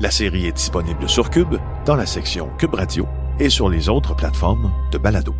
La 0.00 0.10
série 0.10 0.46
est 0.46 0.52
disponible 0.52 1.08
sur 1.08 1.30
Cube, 1.30 1.56
dans 1.84 1.96
la 1.96 2.06
section 2.06 2.50
Cube 2.58 2.74
Radio 2.74 3.06
et 3.40 3.50
sur 3.50 3.68
les 3.68 3.88
autres 3.88 4.14
plateformes 4.14 4.72
de 4.92 4.98
balado. 4.98 5.34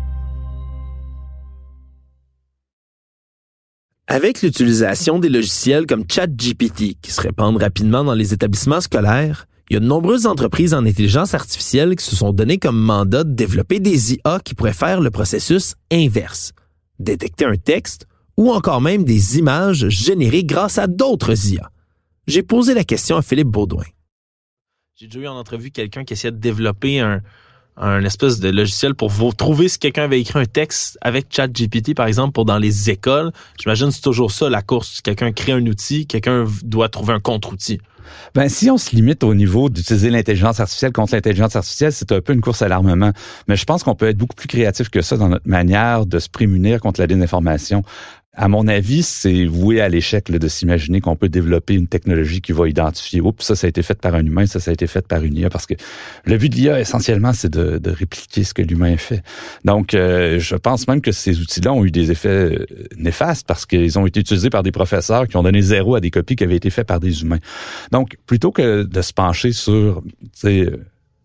Avec 4.07 4.41
l'utilisation 4.41 5.19
des 5.19 5.29
logiciels 5.29 5.85
comme 5.85 6.03
ChatGPT 6.09 6.97
qui 6.99 7.11
se 7.11 7.21
répandent 7.21 7.61
rapidement 7.61 8.03
dans 8.03 8.15
les 8.15 8.33
établissements 8.33 8.81
scolaires, 8.81 9.45
il 9.69 9.75
y 9.75 9.77
a 9.77 9.79
de 9.79 9.85
nombreuses 9.85 10.25
entreprises 10.25 10.73
en 10.73 10.85
intelligence 10.85 11.35
artificielle 11.35 11.95
qui 11.95 12.03
se 12.03 12.15
sont 12.15 12.33
données 12.33 12.57
comme 12.57 12.79
mandat 12.79 13.23
de 13.23 13.33
développer 13.33 13.79
des 13.79 14.13
IA 14.13 14.39
qui 14.43 14.55
pourraient 14.55 14.73
faire 14.73 14.99
le 14.99 15.11
processus 15.11 15.75
inverse, 15.91 16.53
détecter 16.97 17.45
un 17.45 17.55
texte 17.55 18.07
ou 18.35 18.51
encore 18.51 18.81
même 18.81 19.03
des 19.03 19.37
images 19.37 19.87
générées 19.89 20.43
grâce 20.43 20.79
à 20.79 20.87
d'autres 20.87 21.51
IA. 21.51 21.69
J'ai 22.25 22.41
posé 22.41 22.73
la 22.73 22.83
question 22.83 23.17
à 23.17 23.21
Philippe 23.21 23.49
Baudouin. 23.49 23.85
J'ai 24.95 25.07
déjà 25.07 25.19
eu 25.19 25.27
en 25.27 25.35
entrevue 25.35 25.71
quelqu'un 25.71 26.03
qui 26.03 26.13
essayait 26.13 26.31
de 26.31 26.37
développer 26.37 26.99
un, 26.99 27.21
espèce 28.03 28.39
de 28.39 28.49
logiciel 28.49 28.95
pour 28.95 29.09
vous 29.09 29.31
trouver 29.33 29.69
si 29.69 29.77
quelqu'un 29.77 30.03
avait 30.03 30.19
écrit 30.19 30.39
un 30.39 30.45
texte 30.45 30.97
avec 31.01 31.27
ChatGPT, 31.29 31.95
par 31.95 32.07
exemple, 32.07 32.33
pour 32.33 32.43
dans 32.43 32.57
les 32.57 32.89
écoles. 32.89 33.31
J'imagine 33.59 33.89
que 33.89 33.93
c'est 33.93 34.01
toujours 34.01 34.31
ça, 34.31 34.49
la 34.49 34.61
course. 34.61 35.01
Quelqu'un 35.01 35.31
crée 35.31 35.53
un 35.53 35.65
outil, 35.65 36.07
quelqu'un 36.07 36.45
doit 36.63 36.89
trouver 36.89 37.13
un 37.13 37.19
contre-outil. 37.19 37.79
Ben, 38.35 38.49
si 38.49 38.69
on 38.69 38.77
se 38.77 38.95
limite 38.95 39.23
au 39.23 39.33
niveau 39.33 39.69
d'utiliser 39.69 40.09
l'intelligence 40.09 40.59
artificielle 40.59 40.91
contre 40.91 41.13
l'intelligence 41.13 41.55
artificielle, 41.55 41.93
c'est 41.93 42.11
un 42.11 42.21
peu 42.21 42.33
une 42.33 42.41
course 42.41 42.61
à 42.61 42.67
l'armement. 42.67 43.11
Mais 43.47 43.55
je 43.55 43.65
pense 43.65 43.83
qu'on 43.83 43.95
peut 43.95 44.07
être 44.07 44.17
beaucoup 44.17 44.35
plus 44.35 44.47
créatif 44.47 44.89
que 44.89 45.01
ça 45.01 45.17
dans 45.17 45.29
notre 45.29 45.47
manière 45.47 46.05
de 46.05 46.19
se 46.19 46.29
prémunir 46.29 46.79
contre 46.79 46.99
la 46.99 47.07
désinformation 47.07 47.83
à 48.39 48.47
mon 48.47 48.69
avis, 48.69 49.03
c'est 49.03 49.45
voué 49.45 49.81
à 49.81 49.89
l'échec 49.89 50.31
de 50.31 50.47
s'imaginer 50.47 51.01
qu'on 51.01 51.17
peut 51.17 51.27
développer 51.27 51.73
une 51.73 51.87
technologie 51.87 52.39
qui 52.39 52.53
va 52.53 52.69
identifier, 52.69 53.19
oups, 53.19 53.43
ça, 53.43 53.53
ça 53.53 53.67
a 53.67 53.69
été 53.69 53.83
fait 53.83 53.99
par 53.99 54.15
un 54.15 54.25
humain, 54.25 54.45
ça, 54.45 54.61
ça 54.61 54.71
a 54.71 54.73
été 54.73 54.87
fait 54.87 55.05
par 55.05 55.25
une 55.25 55.35
IA, 55.35 55.49
parce 55.49 55.65
que 55.65 55.73
le 56.23 56.37
but 56.37 56.47
de 56.47 56.55
l'IA, 56.55 56.79
essentiellement, 56.79 57.33
c'est 57.33 57.49
de, 57.49 57.91
répliquer 57.91 58.45
ce 58.45 58.53
que 58.53 58.61
l'humain 58.61 58.95
fait. 58.95 59.23
Donc, 59.65 59.93
euh, 59.93 60.39
je 60.39 60.55
pense 60.55 60.87
même 60.87 61.01
que 61.01 61.11
ces 61.11 61.41
outils-là 61.41 61.73
ont 61.73 61.83
eu 61.83 61.91
des 61.91 62.11
effets 62.11 62.29
euh, 62.29 62.65
néfastes 62.95 63.45
parce 63.45 63.65
qu'ils 63.65 63.99
ont 63.99 64.05
été 64.05 64.21
utilisés 64.21 64.49
par 64.49 64.63
des 64.63 64.71
professeurs 64.71 65.27
qui 65.27 65.35
ont 65.35 65.43
donné 65.43 65.61
zéro 65.61 65.95
à 65.95 65.99
des 65.99 66.09
copies 66.09 66.37
qui 66.37 66.45
avaient 66.45 66.55
été 66.55 66.69
faites 66.69 66.87
par 66.87 67.01
des 67.01 67.23
humains. 67.23 67.39
Donc, 67.91 68.15
plutôt 68.25 68.53
que 68.53 68.83
de 68.83 69.01
se 69.01 69.11
pencher 69.11 69.51
sur, 69.51 70.01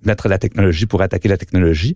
mettre 0.02 0.26
la 0.26 0.38
technologie 0.38 0.86
pour 0.86 1.00
attaquer 1.00 1.28
la 1.28 1.36
technologie, 1.36 1.94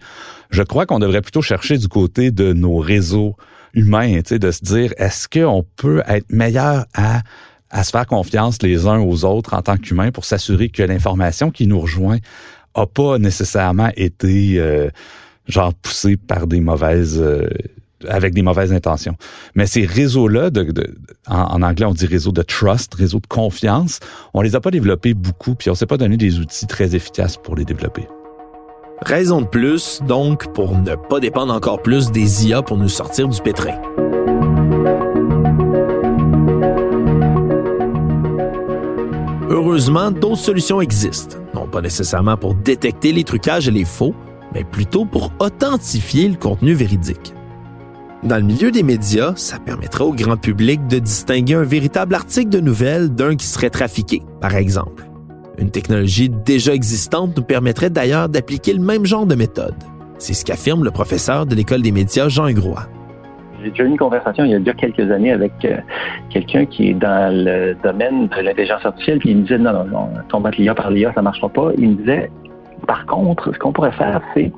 je 0.50 0.62
crois 0.62 0.86
qu'on 0.86 1.00
devrait 1.00 1.22
plutôt 1.22 1.42
chercher 1.42 1.76
du 1.76 1.88
côté 1.88 2.30
de 2.30 2.52
nos 2.52 2.76
réseaux 2.76 3.34
humain, 3.74 4.20
de 4.30 4.50
se 4.50 4.64
dire, 4.64 4.92
est-ce 4.98 5.28
qu'on 5.28 5.64
peut 5.76 6.02
être 6.06 6.30
meilleur 6.30 6.86
à 6.94 7.22
à 7.70 7.84
se 7.84 7.90
faire 7.90 8.06
confiance 8.06 8.62
les 8.62 8.86
uns 8.86 9.00
aux 9.00 9.24
autres 9.24 9.54
en 9.54 9.62
tant 9.62 9.76
qu'humains 9.76 10.10
pour 10.10 10.24
s'assurer 10.24 10.68
que 10.68 10.82
l'information 10.82 11.50
qui 11.50 11.66
nous 11.66 11.80
rejoint 11.80 12.18
a 12.74 12.86
pas 12.86 13.18
nécessairement 13.18 13.90
été 13.96 14.54
euh, 14.58 14.88
genre 15.46 15.74
poussée 15.74 16.16
par 16.16 16.46
des 16.46 16.60
mauvaises 16.60 17.20
euh, 17.20 17.48
avec 18.06 18.32
des 18.32 18.42
mauvaises 18.42 18.72
intentions. 18.72 19.16
Mais 19.56 19.66
ces 19.66 19.84
réseaux-là, 19.84 20.50
en, 21.26 21.62
anglais 21.62 21.86
on 21.86 21.94
dit 21.94 22.06
réseau 22.06 22.30
de 22.30 22.42
trust, 22.42 22.94
réseau 22.94 23.18
de 23.18 23.26
confiance, 23.26 23.98
on 24.34 24.40
les 24.40 24.54
a 24.54 24.60
pas 24.60 24.70
développés 24.70 25.14
beaucoup, 25.14 25.56
puis 25.56 25.68
on 25.68 25.74
s'est 25.74 25.86
pas 25.86 25.96
donné 25.96 26.16
des 26.16 26.38
outils 26.38 26.68
très 26.68 26.94
efficaces 26.94 27.36
pour 27.36 27.56
les 27.56 27.64
développer. 27.64 28.06
Raison 29.02 29.40
de 29.40 29.46
plus, 29.46 30.02
donc, 30.02 30.52
pour 30.52 30.76
ne 30.76 30.96
pas 30.96 31.20
dépendre 31.20 31.54
encore 31.54 31.80
plus 31.80 32.10
des 32.10 32.46
IA 32.46 32.62
pour 32.62 32.76
nous 32.76 32.88
sortir 32.88 33.28
du 33.28 33.40
pétrin. 33.40 33.80
Heureusement, 39.48 40.10
d'autres 40.10 40.36
solutions 40.36 40.80
existent, 40.80 41.36
non 41.54 41.66
pas 41.68 41.80
nécessairement 41.80 42.36
pour 42.36 42.54
détecter 42.54 43.12
les 43.12 43.24
trucages 43.24 43.68
et 43.68 43.70
les 43.70 43.84
faux, 43.84 44.14
mais 44.52 44.64
plutôt 44.64 45.04
pour 45.04 45.32
authentifier 45.38 46.28
le 46.28 46.36
contenu 46.36 46.74
véridique. 46.74 47.34
Dans 48.24 48.36
le 48.36 48.42
milieu 48.42 48.72
des 48.72 48.82
médias, 48.82 49.32
ça 49.36 49.60
permettra 49.60 50.04
au 50.04 50.12
grand 50.12 50.36
public 50.36 50.86
de 50.88 50.98
distinguer 50.98 51.54
un 51.54 51.62
véritable 51.62 52.16
article 52.16 52.50
de 52.50 52.60
nouvelles 52.60 53.14
d'un 53.14 53.36
qui 53.36 53.46
serait 53.46 53.70
trafiqué, 53.70 54.22
par 54.40 54.56
exemple. 54.56 55.07
Une 55.58 55.70
technologie 55.70 56.28
déjà 56.28 56.72
existante 56.72 57.36
nous 57.36 57.42
permettrait 57.42 57.90
d'ailleurs 57.90 58.28
d'appliquer 58.28 58.72
le 58.72 58.80
même 58.80 59.04
genre 59.04 59.26
de 59.26 59.34
méthode. 59.34 59.74
C'est 60.18 60.34
ce 60.34 60.44
qu'affirme 60.44 60.84
le 60.84 60.90
professeur 60.90 61.46
de 61.46 61.54
l'École 61.54 61.82
des 61.82 61.90
médias, 61.90 62.28
Jean 62.28 62.46
Hugrois. 62.46 62.86
J'ai 63.62 63.70
déjà 63.70 63.82
eu 63.82 63.88
une 63.88 63.98
conversation 63.98 64.44
il 64.44 64.52
y 64.52 64.54
a 64.54 64.60
déjà 64.60 64.74
quelques 64.74 65.10
années 65.10 65.32
avec 65.32 65.52
euh, 65.64 65.78
quelqu'un 66.30 66.64
qui 66.64 66.90
est 66.90 66.94
dans 66.94 67.34
le 67.34 67.74
domaine 67.82 68.28
de 68.28 68.40
l'intelligence 68.40 68.86
artificielle, 68.86 69.18
puis 69.18 69.30
il 69.30 69.38
me 69.38 69.42
disait 69.42 69.58
non, 69.58 69.72
non, 69.72 69.84
non, 69.84 70.08
combattre 70.30 70.60
l'IA 70.60 70.76
par 70.76 70.92
l'IA, 70.92 71.12
ça 71.12 71.20
ne 71.20 71.24
marchera 71.24 71.48
pas. 71.48 71.72
Il 71.76 71.90
me 71.90 71.94
disait, 71.96 72.30
par 72.86 73.04
contre, 73.06 73.52
ce 73.52 73.58
qu'on 73.58 73.72
pourrait 73.72 73.92
faire, 73.92 74.20
c'est 74.34 74.52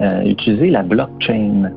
euh, 0.00 0.22
utiliser 0.22 0.70
la 0.70 0.84
blockchain. 0.84 1.72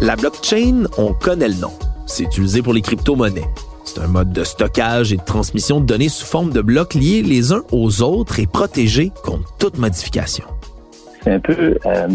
La 0.00 0.16
blockchain, 0.16 0.84
on 0.98 1.12
connaît 1.12 1.48
le 1.48 1.60
nom. 1.60 1.70
C'est 2.06 2.24
utilisé 2.24 2.62
pour 2.62 2.74
les 2.74 2.82
crypto-monnaies. 2.82 3.48
C'est 3.94 4.00
un 4.00 4.08
mode 4.08 4.32
de 4.32 4.42
stockage 4.42 5.12
et 5.12 5.18
de 5.18 5.22
transmission 5.22 5.80
de 5.80 5.86
données 5.86 6.08
sous 6.08 6.26
forme 6.26 6.50
de 6.50 6.60
blocs 6.60 6.94
liés 6.94 7.22
les 7.22 7.52
uns 7.52 7.62
aux 7.70 8.02
autres 8.02 8.40
et 8.40 8.46
protégés 8.46 9.12
contre 9.22 9.54
toute 9.56 9.78
modification. 9.78 10.44
C'est 11.22 11.30
un 11.30 11.38
peu 11.38 11.78
euh, 11.86 12.08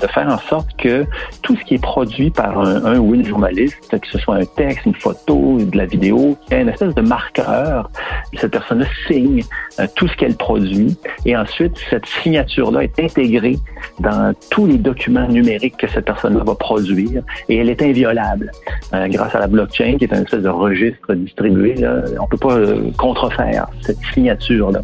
de 0.00 0.06
faire 0.06 0.28
en 0.28 0.38
sorte 0.38 0.68
que 0.76 1.04
tout 1.42 1.56
ce 1.56 1.64
qui 1.64 1.74
est 1.74 1.82
produit 1.82 2.30
par 2.30 2.58
un, 2.58 2.98
ou 2.98 3.14
une 3.14 3.24
journaliste, 3.24 3.98
que 3.98 4.08
ce 4.08 4.18
soit 4.18 4.36
un 4.36 4.44
texte, 4.44 4.86
une 4.86 4.94
photo, 4.94 5.58
de 5.58 5.76
la 5.76 5.86
vidéo, 5.86 6.36
ait 6.50 6.62
une 6.62 6.68
espèce 6.68 6.94
de 6.94 7.00
marqueur. 7.00 7.90
Cette 8.34 8.52
personne-là 8.52 8.86
signe 9.06 9.42
euh, 9.78 9.86
tout 9.94 10.08
ce 10.08 10.16
qu'elle 10.16 10.36
produit 10.36 10.96
et 11.24 11.36
ensuite 11.36 11.72
cette 11.90 12.06
signature-là 12.22 12.84
est 12.84 12.98
intégrée 12.98 13.56
dans 14.00 14.32
tous 14.50 14.66
les 14.66 14.78
documents 14.78 15.28
numériques 15.28 15.76
que 15.76 15.88
cette 15.88 16.04
personne-là 16.04 16.42
va 16.44 16.54
produire 16.54 17.22
et 17.48 17.56
elle 17.56 17.70
est 17.70 17.82
inviolable 17.82 18.50
euh, 18.94 19.08
grâce 19.08 19.34
à 19.34 19.40
la 19.40 19.46
blockchain 19.46 19.96
qui 19.98 20.04
est 20.04 20.12
un 20.12 20.22
espèce 20.22 20.42
de 20.42 20.48
registre 20.48 21.14
distribué. 21.14 21.74
Là, 21.74 22.02
on 22.20 22.26
peut 22.26 22.36
pas 22.36 22.54
euh, 22.54 22.90
contrefaire 22.98 23.66
cette 23.82 23.98
signature-là. 24.14 24.80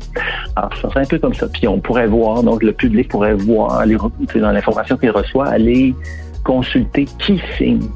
Alors 0.56 0.70
c'est 0.80 0.98
un 0.98 1.04
peu 1.04 1.18
comme 1.18 1.34
ça. 1.34 1.46
Puis 1.48 1.66
on 1.68 1.80
pourrait 1.80 2.06
voir, 2.06 2.42
donc 2.42 2.62
le 2.62 2.72
public 2.72 3.08
pourrait 3.08 3.34
voir 3.34 3.84
les, 3.86 3.96
dans 3.96 4.52
l'information 4.52 4.96
qu'il 5.02 5.10
reçoit, 5.10 5.48
aller 5.48 5.94
consulter 6.44 7.06
qui 7.18 7.40
signe 7.58 7.88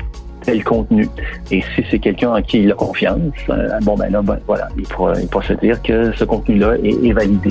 tel 0.44 0.62
contenu. 0.62 1.08
Et 1.50 1.62
si 1.74 1.84
c'est 1.90 1.98
quelqu'un 1.98 2.30
en 2.30 2.42
qui 2.42 2.62
il 2.62 2.72
a 2.72 2.74
confiance, 2.74 3.32
euh, 3.48 3.68
bon 3.82 3.96
ben 3.96 4.10
là, 4.10 4.22
ben, 4.22 4.38
voilà, 4.46 4.68
il 4.76 4.86
pourra, 4.86 5.14
il 5.20 5.28
se 5.28 5.52
dire 5.54 5.80
que 5.82 6.12
ce 6.16 6.24
contenu-là 6.24 6.76
est, 6.82 7.06
est 7.06 7.12
validé. 7.12 7.50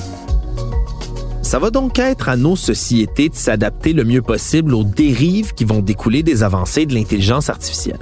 Ça 1.42 1.60
va 1.60 1.70
donc 1.70 2.00
être 2.00 2.30
à 2.30 2.38
nos 2.38 2.56
sociétés 2.56 3.30
de 3.30 3.36
s'adapter 3.36 3.94
le 3.94 4.04
mieux 4.04 4.22
possible 4.22 4.74
aux 4.74 4.84
dérives 4.84 5.54
qui 5.54 5.64
vont 5.64 5.80
découler 5.80 6.24
des 6.24 6.44
avancées 6.44 6.86
de 6.86 6.94
l'intelligence 6.94 7.50
artificielle. 7.50 8.00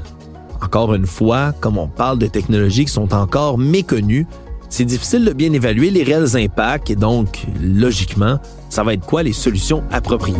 Encore 0.62 0.96
une 0.96 1.06
fois, 1.06 1.54
comme 1.60 1.78
on 1.78 1.88
parle 1.88 2.20
de 2.20 2.28
technologies 2.28 2.86
qui 2.86 2.92
sont 2.92 3.14
encore 3.14 3.58
méconnues, 3.58 4.26
c'est 4.70 4.86
difficile 4.86 5.26
de 5.26 5.34
bien 5.34 5.52
évaluer 5.54 5.92
les 5.92 6.04
réels 6.04 6.36
impacts 6.36 6.90
et 6.90 6.96
donc, 6.96 7.46
logiquement, 7.62 8.40
ça 8.70 8.84
va 8.84 8.94
être 8.94 9.06
quoi 9.06 9.22
les 9.22 9.34
solutions 9.34 9.84
appropriées? 9.92 10.38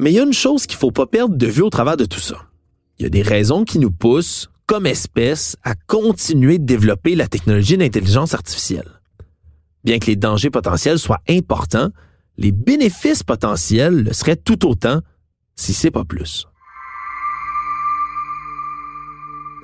Mais 0.00 0.12
il 0.12 0.14
y 0.14 0.18
a 0.18 0.22
une 0.22 0.32
chose 0.32 0.66
qu'il 0.66 0.78
faut 0.78 0.90
pas 0.90 1.06
perdre 1.06 1.36
de 1.36 1.46
vue 1.46 1.60
au 1.60 1.68
travers 1.68 1.98
de 1.98 2.06
tout 2.06 2.20
ça. 2.20 2.46
Il 2.98 3.02
y 3.02 3.06
a 3.06 3.10
des 3.10 3.20
raisons 3.20 3.64
qui 3.64 3.78
nous 3.78 3.90
poussent, 3.90 4.48
comme 4.64 4.86
espèce, 4.86 5.58
à 5.62 5.74
continuer 5.74 6.58
de 6.58 6.64
développer 6.64 7.14
la 7.14 7.28
technologie 7.28 7.76
d'intelligence 7.76 8.32
artificielle. 8.32 8.88
Bien 9.84 9.98
que 9.98 10.06
les 10.06 10.16
dangers 10.16 10.48
potentiels 10.48 10.98
soient 10.98 11.20
importants, 11.28 11.90
les 12.38 12.50
bénéfices 12.50 13.22
potentiels 13.22 14.04
le 14.04 14.14
seraient 14.14 14.36
tout 14.36 14.66
autant, 14.66 15.00
si 15.54 15.74
c'est 15.74 15.90
pas 15.90 16.04
plus. 16.04 16.46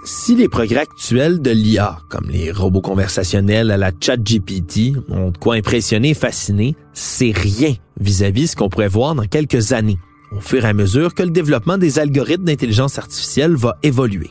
Si 0.04 0.36
les 0.36 0.50
progrès 0.50 0.80
actuels 0.80 1.40
de 1.40 1.50
l'IA, 1.50 1.98
comme 2.10 2.28
les 2.28 2.52
robots 2.52 2.82
conversationnels 2.82 3.70
à 3.70 3.78
la 3.78 3.90
ChatGPT, 3.98 4.92
ont 5.08 5.30
de 5.30 5.38
quoi 5.38 5.54
impressionner 5.54 6.10
et 6.10 6.14
fasciner, 6.14 6.76
c'est 6.92 7.32
rien 7.32 7.74
vis-à-vis 7.98 8.44
-vis 8.44 8.50
ce 8.50 8.56
qu'on 8.56 8.68
pourrait 8.68 8.88
voir 8.88 9.14
dans 9.14 9.26
quelques 9.26 9.72
années, 9.72 9.98
au 10.32 10.40
fur 10.40 10.64
et 10.64 10.68
à 10.68 10.72
mesure 10.72 11.14
que 11.14 11.22
le 11.22 11.30
développement 11.30 11.78
des 11.78 11.98
algorithmes 11.98 12.44
d'intelligence 12.44 12.98
artificielle 12.98 13.54
va 13.54 13.76
évoluer. 13.82 14.30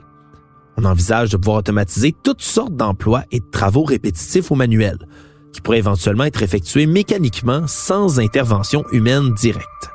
On 0.77 0.86
envisage 0.86 1.29
de 1.29 1.38
pouvoir 1.38 1.58
automatiser 1.58 2.13
toutes 2.23 2.41
sortes 2.41 2.75
d'emplois 2.75 3.23
et 3.31 3.39
de 3.39 3.45
travaux 3.49 3.84
répétitifs 3.84 4.51
ou 4.51 4.55
manuels, 4.55 5.08
qui 5.53 5.62
pourraient 5.62 5.77
éventuellement 5.77 6.25
être 6.25 6.43
effectués 6.43 6.86
mécaniquement 6.86 7.65
sans 7.67 8.19
intervention 8.19 8.84
humaine 8.91 9.34
directe. 9.36 9.94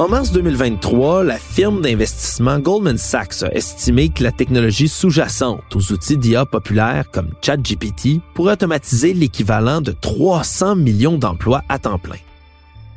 En 0.00 0.08
mars 0.08 0.32
2023, 0.32 1.24
la 1.24 1.36
firme 1.36 1.82
d'investissement 1.82 2.58
Goldman 2.58 2.96
Sachs 2.96 3.42
a 3.42 3.52
estimé 3.52 4.08
que 4.08 4.22
la 4.22 4.32
technologie 4.32 4.88
sous-jacente 4.88 5.76
aux 5.76 5.92
outils 5.92 6.16
d'IA 6.16 6.46
populaires 6.46 7.04
comme 7.12 7.28
ChatGPT 7.42 8.22
pourrait 8.32 8.54
automatiser 8.54 9.12
l'équivalent 9.12 9.82
de 9.82 9.92
300 9.92 10.76
millions 10.76 11.18
d'emplois 11.18 11.64
à 11.68 11.78
temps 11.78 11.98
plein. 11.98 12.16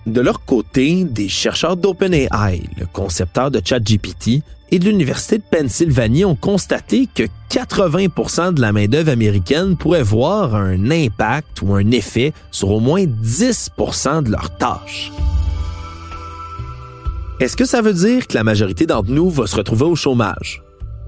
De 0.05 0.21
leur 0.21 0.45
côté, 0.45 1.03
des 1.03 1.27
chercheurs 1.27 1.75
d'OpenAI, 1.75 2.63
le 2.77 2.85
concepteur 2.85 3.51
de 3.51 3.61
ChatGPT, 3.61 4.41
et 4.71 4.79
de 4.79 4.85
l'Université 4.85 5.39
de 5.39 5.43
Pennsylvanie 5.51 6.23
ont 6.23 6.37
constaté 6.37 7.09
que 7.13 7.23
80% 7.49 8.53
de 8.53 8.61
la 8.61 8.71
main-d'œuvre 8.71 9.11
américaine 9.11 9.75
pourrait 9.75 10.03
voir 10.03 10.55
un 10.55 10.89
impact 10.89 11.63
ou 11.63 11.73
un 11.73 11.91
effet 11.91 12.31
sur 12.49 12.71
au 12.71 12.79
moins 12.79 13.03
10% 13.03 14.23
de 14.23 14.31
leurs 14.31 14.55
tâches. 14.55 15.11
Est-ce 17.43 17.57
que 17.57 17.65
ça 17.65 17.81
veut 17.81 17.93
dire 17.93 18.25
que 18.27 18.35
la 18.35 18.45
majorité 18.45 18.85
d'entre 18.85 19.11
nous 19.11 19.29
va 19.29 19.47
se 19.47 19.57
retrouver 19.57 19.83
au 19.83 19.97
chômage? 19.97 20.63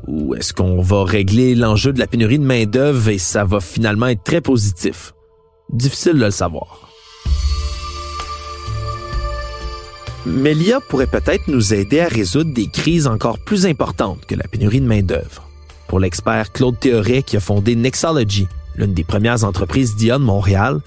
Ou 0.05 0.35
est-ce 0.35 0.53
qu'on 0.53 0.81
va 0.81 1.05
régler 1.05 1.55
l'enjeu 1.55 1.93
de 1.93 1.99
la 1.99 2.07
pénurie 2.07 2.39
de 2.39 2.43
main-d'œuvre 2.43 3.07
et 3.07 3.19
ça 3.19 3.45
va 3.45 3.61
finalement 3.61 4.07
être 4.07 4.25
très 4.25 4.41
positif? 4.41 5.13
Difficile 5.71 6.15
de 6.15 6.25
le 6.25 6.31
savoir. 6.31 6.89
Mais 10.25 10.53
l'IA 10.53 10.81
pourrait 10.81 11.07
peut-être 11.07 11.47
nous 11.47 11.73
aider 11.73 12.01
à 12.01 12.09
résoudre 12.09 12.53
des 12.53 12.67
crises 12.67 13.07
encore 13.07 13.39
plus 13.39 13.65
importantes 13.65 14.25
que 14.25 14.35
la 14.35 14.43
pénurie 14.43 14.81
de 14.81 14.87
main-d'œuvre. 14.87 15.47
Pour 15.87 16.01
l'expert 16.01 16.51
Claude 16.51 16.77
Théoret 16.77 17.23
qui 17.23 17.37
a 17.37 17.39
fondé 17.39 17.77
Nexology, 17.77 18.49
l'une 18.75 18.93
des 18.93 19.05
premières 19.05 19.45
entreprises 19.45 19.95
d'IA 19.95 20.17
de 20.17 20.23
Montréal, 20.23 20.81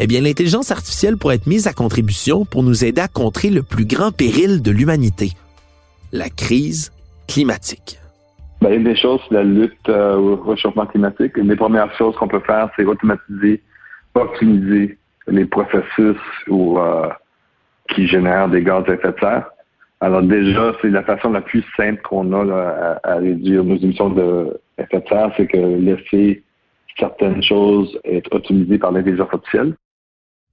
eh 0.00 0.06
bien, 0.06 0.20
l'intelligence 0.20 0.70
artificielle 0.70 1.16
pourrait 1.16 1.36
être 1.36 1.46
mise 1.46 1.66
à 1.66 1.72
contribution 1.72 2.44
pour 2.44 2.62
nous 2.62 2.84
aider 2.84 3.00
à 3.00 3.08
contrer 3.08 3.50
le 3.50 3.62
plus 3.62 3.84
grand 3.86 4.12
péril 4.12 4.62
de 4.62 4.70
l'humanité, 4.70 5.32
la 6.12 6.28
crise 6.28 6.92
climatique. 7.26 7.98
Bien, 8.60 8.72
une 8.72 8.84
des 8.84 8.96
choses, 8.96 9.20
c'est 9.28 9.34
la 9.34 9.44
lutte 9.44 9.88
euh, 9.88 10.16
au 10.16 10.36
réchauffement 10.36 10.86
climatique. 10.86 11.36
Une 11.36 11.48
des 11.48 11.56
premières 11.56 11.94
choses 11.96 12.16
qu'on 12.16 12.28
peut 12.28 12.40
faire, 12.40 12.70
c'est 12.76 12.84
automatiser, 12.84 13.62
optimiser 14.14 14.98
les 15.28 15.44
processus 15.44 16.16
euh, 16.48 17.08
qui 17.94 18.06
génèrent 18.08 18.48
des 18.48 18.62
gaz 18.62 18.84
à 18.88 18.94
effet 18.94 19.12
de 19.12 19.18
serre. 19.20 19.50
Alors 20.00 20.22
déjà, 20.22 20.72
c'est 20.80 20.90
la 20.90 21.02
façon 21.02 21.30
la 21.30 21.40
plus 21.40 21.64
simple 21.76 22.00
qu'on 22.02 22.32
a 22.32 22.98
à, 23.02 23.16
réduire 23.16 23.64
nos 23.64 23.76
émissions 23.76 24.10
d'effet 24.10 25.00
de 25.00 25.08
serre, 25.08 25.32
c'est 25.36 25.46
que 25.46 25.58
laisser 25.58 26.42
certaines 26.98 27.42
choses 27.42 27.98
être 28.04 28.32
optimisées 28.34 28.78
par 28.78 28.92
l'intelligence 28.92 29.28
artificielle. 29.32 29.74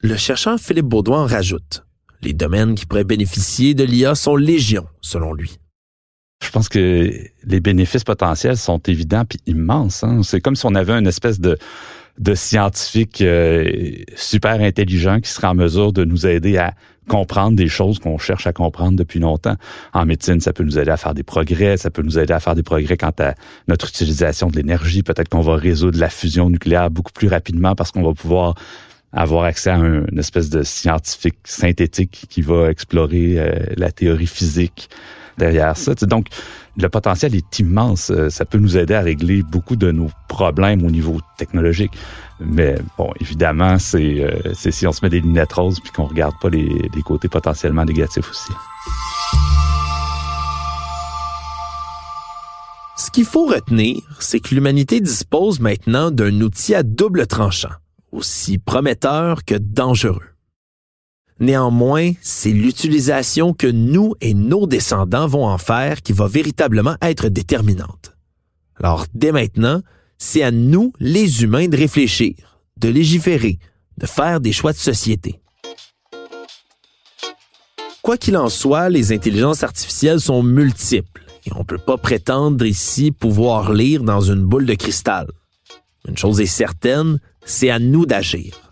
Le 0.01 0.15
chercheur 0.15 0.59
Philippe 0.59 0.85
Baudouin 0.85 1.23
en 1.23 1.27
rajoute. 1.27 1.85
Les 2.21 2.33
domaines 2.33 2.75
qui 2.75 2.85
pourraient 2.85 3.03
bénéficier 3.03 3.73
de 3.73 3.83
l'IA 3.83 4.15
sont 4.15 4.35
légion, 4.35 4.85
selon 5.01 5.33
lui. 5.33 5.57
Je 6.43 6.49
pense 6.51 6.69
que 6.69 7.09
les 7.43 7.59
bénéfices 7.59 8.03
potentiels 8.03 8.57
sont 8.57 8.79
évidents 8.79 9.25
puis 9.25 9.39
immenses. 9.45 10.03
Hein. 10.03 10.21
C'est 10.23 10.41
comme 10.41 10.55
si 10.55 10.65
on 10.65 10.75
avait 10.75 10.93
une 10.93 11.07
espèce 11.07 11.39
de, 11.39 11.57
de 12.17 12.33
scientifiques 12.33 13.21
euh, 13.21 13.69
super 14.15 14.61
intelligents 14.61 15.19
qui 15.19 15.29
seraient 15.29 15.47
en 15.47 15.55
mesure 15.55 15.91
de 15.91 16.05
nous 16.05 16.25
aider 16.25 16.57
à 16.57 16.73
comprendre 17.07 17.55
des 17.55 17.67
choses 17.67 17.99
qu'on 17.99 18.17
cherche 18.17 18.47
à 18.47 18.53
comprendre 18.53 18.97
depuis 18.97 19.19
longtemps. 19.19 19.55
En 19.93 20.05
médecine, 20.05 20.39
ça 20.39 20.53
peut 20.53 20.63
nous 20.63 20.79
aider 20.79 20.91
à 20.91 20.97
faire 20.97 21.13
des 21.13 21.23
progrès, 21.23 21.77
ça 21.77 21.91
peut 21.91 22.01
nous 22.01 22.17
aider 22.17 22.33
à 22.33 22.39
faire 22.39 22.55
des 22.55 22.63
progrès 22.63 22.97
quant 22.97 23.13
à 23.19 23.35
notre 23.67 23.89
utilisation 23.89 24.47
de 24.47 24.55
l'énergie. 24.55 25.03
Peut-être 25.03 25.29
qu'on 25.29 25.41
va 25.41 25.55
résoudre 25.55 25.99
la 25.99 26.09
fusion 26.09 26.49
nucléaire 26.49 26.89
beaucoup 26.89 27.11
plus 27.11 27.27
rapidement 27.27 27.75
parce 27.75 27.91
qu'on 27.91 28.03
va 28.03 28.13
pouvoir 28.13 28.55
avoir 29.11 29.43
accès 29.45 29.69
à 29.69 29.77
une 29.77 30.19
espèce 30.19 30.49
de 30.49 30.63
scientifique 30.63 31.37
synthétique 31.45 32.25
qui 32.29 32.41
va 32.41 32.69
explorer 32.69 33.35
euh, 33.37 33.51
la 33.77 33.91
théorie 33.91 34.27
physique 34.27 34.89
derrière 35.37 35.75
ça. 35.77 35.93
Donc, 35.95 36.27
le 36.77 36.89
potentiel 36.89 37.35
est 37.35 37.59
immense. 37.59 38.11
Euh, 38.11 38.29
ça 38.29 38.45
peut 38.45 38.57
nous 38.57 38.77
aider 38.77 38.93
à 38.93 39.01
régler 39.01 39.43
beaucoup 39.43 39.75
de 39.75 39.91
nos 39.91 40.09
problèmes 40.27 40.85
au 40.85 40.91
niveau 40.91 41.19
technologique. 41.37 41.91
Mais 42.39 42.75
bon, 42.97 43.11
évidemment, 43.21 43.79
c'est 43.79 44.21
euh, 44.21 44.53
si 44.53 44.85
on 44.85 44.91
se 44.91 45.03
met 45.03 45.09
des 45.09 45.21
lunettes 45.21 45.53
roses 45.53 45.79
puis 45.79 45.91
qu'on 45.91 46.05
regarde 46.05 46.35
pas 46.41 46.49
les, 46.49 46.89
les 46.93 47.01
côtés 47.01 47.29
potentiellement 47.29 47.85
négatifs 47.85 48.29
aussi. 48.29 48.51
Ce 52.97 53.11
qu'il 53.11 53.25
faut 53.25 53.45
retenir, 53.45 54.01
c'est 54.19 54.39
que 54.39 54.53
l'humanité 54.55 54.99
dispose 54.99 55.59
maintenant 55.59 56.11
d'un 56.11 56.41
outil 56.41 56.75
à 56.75 56.83
double 56.83 57.27
tranchant, 57.27 57.71
aussi 58.11 58.57
prometteur 58.57 59.45
que 59.45 59.55
dangereux. 59.55 60.34
Néanmoins, 61.39 62.13
c'est 62.21 62.51
l'utilisation 62.51 63.53
que 63.53 63.67
nous 63.67 64.15
et 64.21 64.33
nos 64.33 64.67
descendants 64.67 65.27
vont 65.27 65.45
en 65.45 65.57
faire 65.57 66.01
qui 66.01 66.13
va 66.13 66.27
véritablement 66.27 66.95
être 67.01 67.27
déterminante. 67.27 68.15
Alors, 68.77 69.05
dès 69.13 69.31
maintenant, 69.31 69.81
c'est 70.17 70.43
à 70.43 70.51
nous, 70.51 70.93
les 70.99 71.43
humains, 71.43 71.67
de 71.67 71.75
réfléchir, 71.75 72.35
de 72.77 72.87
légiférer, 72.87 73.59
de 73.97 74.05
faire 74.05 74.39
des 74.39 74.53
choix 74.53 74.71
de 74.71 74.77
société. 74.77 75.41
Quoi 78.01 78.17
qu'il 78.17 78.37
en 78.37 78.49
soit, 78.49 78.89
les 78.89 79.11
intelligences 79.11 79.63
artificielles 79.63 80.21
sont 80.21 80.43
multiples 80.43 81.25
et 81.45 81.51
on 81.53 81.59
ne 81.59 81.63
peut 81.63 81.77
pas 81.77 81.97
prétendre 81.97 82.65
ici 82.65 83.11
pouvoir 83.11 83.73
lire 83.73 84.03
dans 84.03 84.21
une 84.21 84.45
boule 84.45 84.65
de 84.65 84.75
cristal. 84.75 85.27
Une 86.07 86.17
chose 86.17 86.39
est 86.39 86.45
certaine, 86.45 87.19
c'est 87.45 87.69
à 87.69 87.79
nous 87.79 88.05
d'agir. 88.05 88.64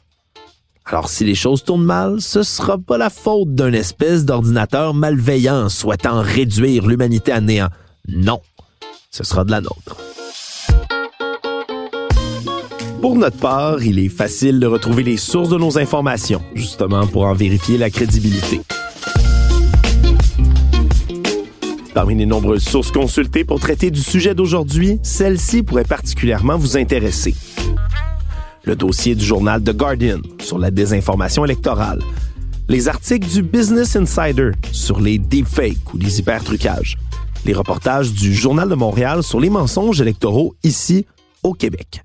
Alors 0.86 1.10
si 1.10 1.24
les 1.24 1.36
choses 1.36 1.64
tournent 1.64 1.86
mal, 1.86 2.20
ce 2.20 2.44
sera 2.44 2.78
pas 2.78 2.98
la 2.98 3.10
faute 3.10 3.56
d'un 3.56 3.72
espèce 3.74 4.26
d'ordinateur 4.26 4.94
malveillant 4.94 5.70
souhaitant 5.70 6.22
réduire 6.22 6.86
l'humanité 6.86 7.32
à 7.32 7.42
néant. 7.42 7.70
Non, 8.08 8.42
ce 9.10 9.24
sera 9.24 9.46
de 9.46 9.52
la 9.52 9.62
nôtre. 9.62 9.98
Pour 13.02 13.16
notre 13.16 13.38
part, 13.38 13.84
il 13.84 14.00
est 14.00 14.10
facile 14.10 14.60
de 14.60 14.68
retrouver 14.68 15.04
les 15.04 15.18
sources 15.18 15.50
de 15.50 15.58
nos 15.58 15.78
informations, 15.78 16.42
justement 16.54 17.08
pour 17.08 17.26
en 17.26 17.34
vérifier 17.34 17.78
la 17.78 17.90
crédibilité. 17.90 18.62
Parmi 21.94 22.16
les 22.16 22.26
nombreuses 22.26 22.64
sources 22.64 22.92
consultées 22.92 23.44
pour 23.44 23.60
traiter 23.60 23.92
du 23.92 24.02
sujet 24.02 24.34
d'aujourd'hui, 24.34 25.00
celle-ci 25.04 25.64
pourrait 25.64 25.84
particulièrement 25.84 26.58
vous 26.58 26.78
intéresser. 26.78 27.36
Le 28.66 28.78
dossier 28.78 29.14
du 29.14 29.26
journal 29.26 29.62
The 29.62 29.76
Guardian 29.76 30.20
sur 30.40 30.58
la 30.58 30.72
désinformation 30.72 31.44
électorale. 31.44 32.00
Les 32.70 32.88
articles 32.88 33.28
du 33.28 33.42
Business 33.42 33.98
Insider 33.98 34.52
sur 34.72 35.02
les 35.02 35.18
deepfakes 35.18 35.94
ou 35.94 35.98
les 35.98 36.20
hypertrucages. 36.20 36.98
Les 37.46 37.52
reportages 37.52 38.14
du 38.14 38.34
Journal 38.34 38.70
de 38.70 38.76
Montréal 38.76 39.22
sur 39.22 39.42
les 39.42 39.50
mensonges 39.50 40.00
électoraux 40.00 40.56
ici 40.64 41.06
au 41.44 41.54
Québec. 41.54 42.04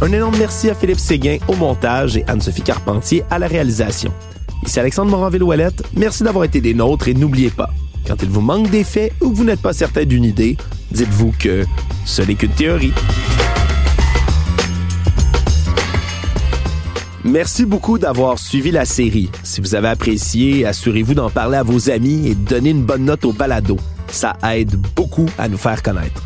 Un 0.00 0.10
énorme 0.10 0.34
merci 0.36 0.68
à 0.68 0.74
Philippe 0.74 0.98
Séguin 0.98 1.38
au 1.46 1.54
montage 1.54 2.16
et 2.16 2.24
Anne-Sophie 2.26 2.62
Carpentier 2.62 3.22
à 3.30 3.38
la 3.38 3.46
réalisation. 3.46 4.12
Ici 4.66 4.80
Alexandre 4.80 5.12
Moranville-Ouellette, 5.12 5.84
merci 5.96 6.24
d'avoir 6.24 6.42
été 6.42 6.60
des 6.60 6.74
nôtres 6.74 7.06
et 7.06 7.14
n'oubliez 7.14 7.50
pas, 7.50 7.70
quand 8.08 8.20
il 8.24 8.28
vous 8.28 8.40
manque 8.40 8.70
des 8.70 8.82
faits 8.82 9.12
ou 9.20 9.30
que 9.30 9.36
vous 9.36 9.44
n'êtes 9.44 9.62
pas 9.62 9.72
certain 9.72 10.04
d'une 10.04 10.24
idée, 10.24 10.56
dites-vous 10.90 11.32
que 11.38 11.64
ce 12.04 12.22
n'est 12.22 12.34
qu'une 12.34 12.50
théorie. 12.50 12.92
Merci 17.24 17.66
beaucoup 17.66 17.98
d'avoir 17.98 18.36
suivi 18.36 18.72
la 18.72 18.84
série. 18.84 19.30
Si 19.44 19.60
vous 19.60 19.76
avez 19.76 19.88
apprécié, 19.88 20.66
assurez-vous 20.66 21.14
d'en 21.14 21.30
parler 21.30 21.56
à 21.56 21.62
vos 21.62 21.88
amis 21.88 22.26
et 22.26 22.34
de 22.34 22.44
donner 22.48 22.70
une 22.70 22.82
bonne 22.82 23.04
note 23.04 23.24
au 23.24 23.32
balado. 23.32 23.76
Ça 24.08 24.36
aide 24.52 24.74
beaucoup 24.96 25.26
à 25.38 25.48
nous 25.48 25.56
faire 25.56 25.84
connaître. 25.84 26.20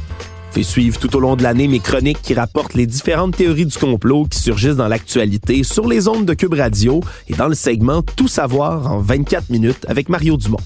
Faites 0.53 0.65
suivre 0.65 0.99
tout 0.99 1.15
au 1.15 1.21
long 1.21 1.37
de 1.37 1.43
l'année 1.43 1.69
mes 1.69 1.81
chroniques 1.81 2.23
qui 2.23 2.33
rapportent 2.33 2.73
les 2.73 2.87
différentes 2.87 3.37
théories 3.37 3.67
du 3.67 3.77
complot 3.77 4.25
qui 4.25 4.41
surgissent 4.41 4.77
dans 4.77 4.89
l'actualité 4.89 5.65
sur 5.65 5.87
les 5.87 6.09
ondes 6.09 6.25
de 6.25 6.33
Cube 6.33 6.55
Radio 6.55 7.03
et 7.29 7.35
dans 7.35 7.49
le 7.49 7.55
segment 7.55 8.01
Tout 8.01 8.29
savoir 8.29 8.91
en 8.91 9.01
24 9.01 9.51
minutes 9.51 9.85
avec 9.89 10.09
Mario 10.09 10.39
Dumont. 10.39 10.57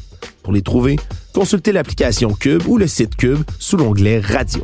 Pour 0.45 0.53
les 0.53 0.63
trouver, 0.63 0.95
consultez 1.35 1.73
l'application 1.73 2.33
Cube 2.35 2.63
ou 2.69 2.79
le 2.79 2.87
site 2.87 3.17
Cube 3.17 3.43
sous 3.59 3.77
l'onglet 3.77 4.21
Radio. 4.21 4.63